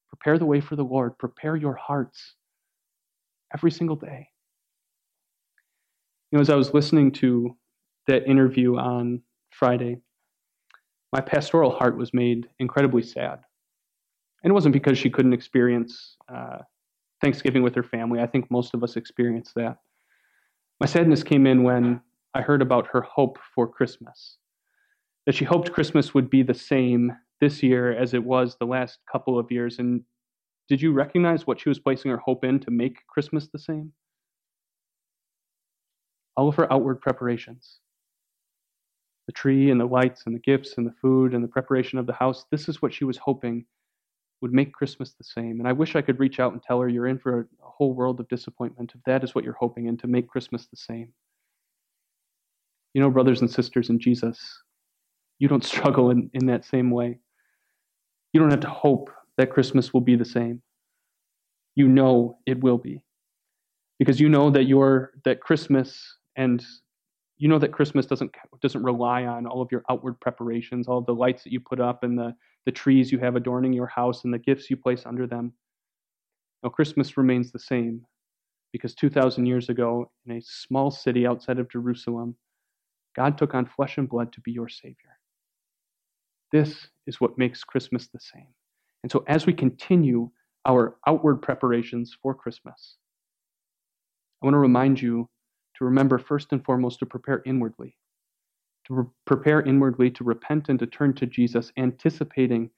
prepare 0.08 0.38
the 0.38 0.46
way 0.46 0.60
for 0.60 0.76
the 0.76 0.84
Lord, 0.84 1.18
prepare 1.18 1.56
your 1.56 1.74
hearts 1.74 2.34
every 3.54 3.70
single 3.70 3.96
day. 3.96 4.28
You 6.30 6.36
know, 6.36 6.40
as 6.42 6.50
I 6.50 6.54
was 6.54 6.74
listening 6.74 7.12
to 7.12 7.56
that 8.06 8.26
interview 8.26 8.76
on 8.76 9.22
Friday, 9.50 9.98
my 11.12 11.20
pastoral 11.20 11.70
heart 11.70 11.96
was 11.96 12.12
made 12.12 12.48
incredibly 12.58 13.02
sad. 13.02 13.40
And 14.42 14.50
it 14.50 14.54
wasn't 14.54 14.72
because 14.72 14.98
she 14.98 15.10
couldn't 15.10 15.32
experience 15.32 16.16
uh, 16.32 16.58
Thanksgiving 17.26 17.64
with 17.64 17.74
her 17.74 17.82
family. 17.82 18.20
I 18.20 18.26
think 18.28 18.48
most 18.52 18.72
of 18.72 18.84
us 18.84 18.94
experience 18.94 19.50
that. 19.56 19.78
My 20.78 20.86
sadness 20.86 21.24
came 21.24 21.44
in 21.44 21.64
when 21.64 22.00
I 22.34 22.40
heard 22.40 22.62
about 22.62 22.86
her 22.92 23.00
hope 23.00 23.40
for 23.52 23.66
Christmas. 23.66 24.36
That 25.24 25.34
she 25.34 25.44
hoped 25.44 25.72
Christmas 25.72 26.14
would 26.14 26.30
be 26.30 26.44
the 26.44 26.54
same 26.54 27.10
this 27.40 27.64
year 27.64 27.90
as 27.90 28.14
it 28.14 28.22
was 28.22 28.54
the 28.54 28.64
last 28.64 29.00
couple 29.10 29.40
of 29.40 29.50
years. 29.50 29.80
And 29.80 30.02
did 30.68 30.80
you 30.80 30.92
recognize 30.92 31.48
what 31.48 31.58
she 31.58 31.68
was 31.68 31.80
placing 31.80 32.12
her 32.12 32.16
hope 32.18 32.44
in 32.44 32.60
to 32.60 32.70
make 32.70 33.04
Christmas 33.08 33.48
the 33.48 33.58
same? 33.58 33.90
All 36.36 36.48
of 36.48 36.54
her 36.54 36.72
outward 36.72 37.00
preparations 37.00 37.80
the 39.26 39.32
tree 39.32 39.72
and 39.72 39.80
the 39.80 39.84
lights 39.84 40.22
and 40.26 40.36
the 40.36 40.38
gifts 40.38 40.74
and 40.76 40.86
the 40.86 40.94
food 41.02 41.34
and 41.34 41.42
the 41.42 41.48
preparation 41.48 41.98
of 41.98 42.06
the 42.06 42.12
house 42.12 42.44
this 42.52 42.68
is 42.68 42.80
what 42.80 42.94
she 42.94 43.04
was 43.04 43.16
hoping 43.16 43.64
would 44.40 44.52
make 44.52 44.72
Christmas 44.72 45.12
the 45.12 45.24
same. 45.24 45.60
And 45.60 45.68
I 45.68 45.72
wish 45.72 45.96
I 45.96 46.02
could 46.02 46.20
reach 46.20 46.40
out 46.40 46.52
and 46.52 46.62
tell 46.62 46.80
her 46.80 46.88
you're 46.88 47.06
in 47.06 47.18
for 47.18 47.40
a, 47.40 47.44
whole 47.60 47.92
world 47.92 48.18
of 48.20 48.28
disappointment 48.28 48.92
if 48.94 49.02
that 49.04 49.22
is 49.22 49.34
what 49.34 49.44
you're 49.44 49.52
hoping 49.60 49.86
and 49.86 49.98
to 49.98 50.06
make 50.06 50.28
Christmas 50.28 50.66
the 50.66 50.76
same. 50.78 51.12
You 52.94 53.02
know, 53.02 53.10
brothers 53.10 53.42
and 53.42 53.50
sisters 53.50 53.90
in 53.90 53.98
Jesus, 53.98 54.62
you 55.38 55.46
don't 55.46 55.64
struggle 55.74 56.10
in, 56.10 56.30
in 56.32 56.46
that 56.46 56.64
same 56.64 56.90
way. 56.90 57.18
You 58.32 58.40
don't 58.40 58.50
have 58.50 58.60
to 58.60 58.70
hope 58.70 59.10
that 59.36 59.50
Christmas 59.50 59.92
will 59.92 60.00
be 60.00 60.16
the 60.16 60.24
same. 60.24 60.62
you 61.74 61.86
know 61.88 62.38
it 62.46 62.62
will 62.62 62.78
be. 62.78 63.02
Because 63.98 64.20
you 64.20 64.28
know 64.28 64.50
that 64.50 64.64
your 64.64 65.12
that 65.24 65.40
Christmas 65.40 66.16
and 66.36 66.64
you 67.38 67.48
know 67.48 67.58
that 67.58 67.72
Christmas 67.72 68.06
doesn't 68.06 68.34
doesn't 68.62 68.82
rely 68.82 69.24
on 69.24 69.46
all 69.46 69.60
of 69.60 69.70
your 69.70 69.84
outward 69.90 70.18
preparations, 70.20 70.88
all 70.88 70.98
of 70.98 71.06
the 71.06 71.14
lights 71.14 71.44
that 71.44 71.52
you 71.52 71.60
put 71.60 71.80
up 71.80 72.02
and 72.02 72.18
the, 72.18 72.34
the 72.64 72.72
trees 72.72 73.12
you 73.12 73.18
have 73.18 73.36
adorning 73.36 73.72
your 73.72 73.86
house 73.86 74.24
and 74.24 74.32
the 74.32 74.38
gifts 74.38 74.70
you 74.70 74.76
place 74.76 75.04
under 75.04 75.26
them. 75.26 75.52
No, 76.62 76.70
Christmas 76.70 77.16
remains 77.16 77.52
the 77.52 77.58
same 77.58 78.06
because 78.72 78.94
2,000 78.94 79.46
years 79.46 79.68
ago, 79.68 80.10
in 80.26 80.36
a 80.36 80.42
small 80.42 80.90
city 80.90 81.26
outside 81.26 81.58
of 81.58 81.70
Jerusalem, 81.70 82.34
God 83.14 83.38
took 83.38 83.54
on 83.54 83.66
flesh 83.66 83.98
and 83.98 84.08
blood 84.08 84.32
to 84.32 84.40
be 84.40 84.52
your 84.52 84.68
Savior. 84.68 85.18
This 86.52 86.88
is 87.06 87.20
what 87.20 87.38
makes 87.38 87.64
Christmas 87.64 88.08
the 88.08 88.20
same. 88.20 88.48
And 89.02 89.12
so, 89.12 89.24
as 89.28 89.46
we 89.46 89.52
continue 89.52 90.30
our 90.66 90.96
outward 91.06 91.36
preparations 91.36 92.16
for 92.20 92.34
Christmas, 92.34 92.96
I 94.42 94.46
want 94.46 94.54
to 94.54 94.58
remind 94.58 95.00
you 95.00 95.28
to 95.78 95.84
remember 95.84 96.18
first 96.18 96.48
and 96.52 96.64
foremost 96.64 96.98
to 97.00 97.06
prepare 97.06 97.42
inwardly, 97.46 97.96
to 98.86 98.94
re- 98.94 99.04
prepare 99.26 99.62
inwardly 99.62 100.10
to 100.12 100.24
repent 100.24 100.68
and 100.68 100.78
to 100.78 100.86
turn 100.86 101.14
to 101.14 101.26
Jesus, 101.26 101.72
anticipating 101.76 102.70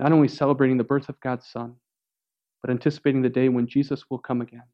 not 0.00 0.12
only 0.12 0.28
celebrating 0.28 0.78
the 0.78 0.84
birth 0.84 1.08
of 1.08 1.20
God's 1.20 1.46
Son, 1.46 1.74
but 2.62 2.70
anticipating 2.70 3.22
the 3.22 3.28
day 3.28 3.48
when 3.48 3.66
Jesus 3.66 4.04
will 4.10 4.18
come 4.18 4.40
again. 4.40 4.64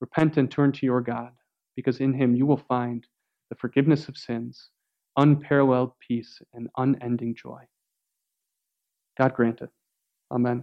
Repent 0.00 0.36
and 0.36 0.50
turn 0.50 0.72
to 0.72 0.86
your 0.86 1.00
God, 1.00 1.32
because 1.76 2.00
in 2.00 2.12
him 2.12 2.34
you 2.36 2.46
will 2.46 2.62
find 2.68 3.06
the 3.50 3.56
forgiveness 3.56 4.08
of 4.08 4.16
sins, 4.16 4.70
unparalleled 5.16 5.92
peace, 6.06 6.40
and 6.54 6.68
unending 6.76 7.34
joy. 7.34 7.62
God 9.18 9.34
grant 9.34 9.60
it. 9.62 9.70
Amen. 10.32 10.61